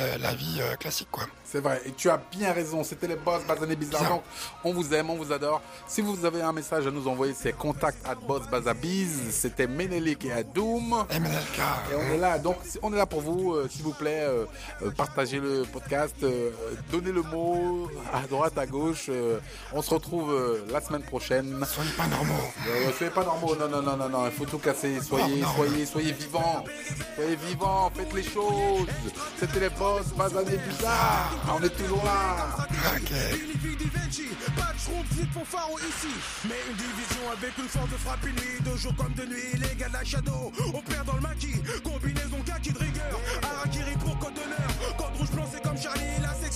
euh, 0.00 0.18
la 0.18 0.34
vie 0.34 0.58
euh, 0.60 0.76
classique, 0.76 1.08
quoi. 1.10 1.24
C'est 1.44 1.60
vrai, 1.60 1.82
et 1.84 1.90
tu 1.92 2.08
as 2.08 2.16
bien 2.16 2.52
raison. 2.52 2.84
C'était 2.84 3.08
les 3.08 3.16
boss 3.16 3.42
Bazané 3.44 3.74
Bizarre. 3.74 4.08
Donc, 4.08 4.22
on 4.62 4.72
vous 4.72 4.94
aime, 4.94 5.10
on 5.10 5.16
vous 5.16 5.32
adore. 5.32 5.60
Si 5.88 6.00
vous 6.00 6.24
avez 6.24 6.42
un 6.42 6.52
message 6.52 6.86
à 6.86 6.92
nous 6.92 7.08
envoyer, 7.08 7.34
c'est 7.34 7.52
contact 7.52 8.06
at 8.06 8.14
boss 8.14 8.48
Bazabiz. 8.48 9.18
C'était 9.30 9.66
Menelik 9.66 10.24
et 10.26 10.32
Adoum. 10.32 11.04
MNLK. 11.10 11.58
Et 11.90 11.94
on 11.96 12.14
est 12.14 12.18
là. 12.18 12.38
Donc, 12.38 12.56
on 12.82 12.92
est 12.92 12.96
là 12.96 13.06
pour 13.06 13.20
vous. 13.20 13.56
S'il 13.68 13.82
vous 13.82 13.92
plaît, 13.92 14.28
partagez 14.96 15.40
le 15.40 15.64
podcast, 15.64 16.14
donnez 16.92 17.10
le 17.10 17.22
mot 17.22 17.90
à 18.12 18.20
droite, 18.28 18.56
à 18.56 18.66
gauche. 18.66 19.10
on 19.72 19.82
se 19.82 19.90
retrouve 19.92 20.32
la 20.70 20.80
semaine 20.80 21.02
prochaine. 21.02 21.09
Soyez 21.18 21.90
pas 21.96 22.06
normaux. 22.06 22.52
soyez 22.96 23.10
pas 23.12 23.24
normaux. 23.24 23.56
Non, 23.56 23.68
non, 23.68 23.82
non, 23.82 23.96
non, 23.96 24.08
non. 24.08 24.26
Il 24.26 24.32
faut 24.32 24.46
tout 24.46 24.58
casser. 24.58 25.00
Soyez, 25.00 25.42
soyez, 25.56 25.86
soyez 25.86 26.12
vivants. 26.12 26.64
Soyez 27.16 27.36
vivants. 27.36 27.90
Faites 27.94 28.12
les 28.12 28.22
choses. 28.22 28.86
C'était 29.38 29.60
les 29.60 29.70
boss 29.70 30.06
Bazané 30.16 30.56
Bizarre. 30.56 31.34
Ah, 31.46 31.56
on 31.58 31.62
est 31.64 31.76
toujours 31.76 32.04
là. 32.04 32.66
Ok. 32.96 33.10
Pas 34.56 34.72
de 34.72 34.78
schrompf, 34.78 35.32
pour 35.32 35.46
Faro 35.46 35.78
ici. 35.78 36.08
Mais 36.44 36.54
une 36.68 36.76
division 36.76 37.30
avec 37.32 37.56
une 37.58 37.68
force 37.68 37.90
de 37.90 37.96
frappe 37.96 38.24
nuit, 38.24 38.60
de 38.60 38.76
jour 38.76 38.94
comme 38.96 39.12
de 39.14 39.24
nuit. 39.26 39.52
Les 39.54 39.76
gars 39.76 39.88
de 39.88 39.92
la 39.92 40.04
Shadow, 40.04 40.52
on 40.74 40.80
perd 40.80 41.06
dans 41.06 41.14
le 41.14 41.20
maquis. 41.20 41.62
Combinaison 41.84 42.42
kaki 42.44 42.72
de 42.72 42.78
rigueur. 42.78 43.20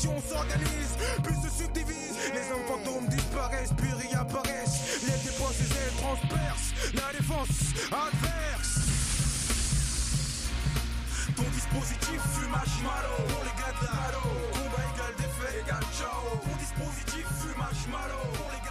Section 0.04 0.20
s'organise, 0.28 0.98
puis 1.22 1.34
se 1.34 1.64
subdivise. 1.64 2.12
Les 2.34 2.52
hommes 2.52 2.66
fantômes 2.68 3.08
disparaissent, 3.08 3.72
puis 3.72 3.88
réapparaissent. 3.90 5.00
Les 5.00 5.16
dépenses, 5.24 5.56
les 5.60 5.72
ailes 5.80 5.96
transpercent. 5.96 6.72
La 6.92 7.10
défense 7.16 7.72
adverse. 7.88 8.84
Ton 11.34 11.48
dispositif 11.54 12.20
fume 12.36 12.50
marshmallow 12.50 13.16
pour 13.32 13.44
les 13.44 13.56
gars 13.56 13.72
de 13.80 13.86
la. 13.86 13.94
Combat 14.52 14.84
égal 14.92 15.14
défait 15.16 15.60
égal 15.64 15.84
ciao. 15.96 16.36
Ton 16.44 16.56
dispositif 16.60 17.24
fume 17.40 17.56
marshmallow 17.56 18.28
pour 18.36 18.50
les 18.52 18.63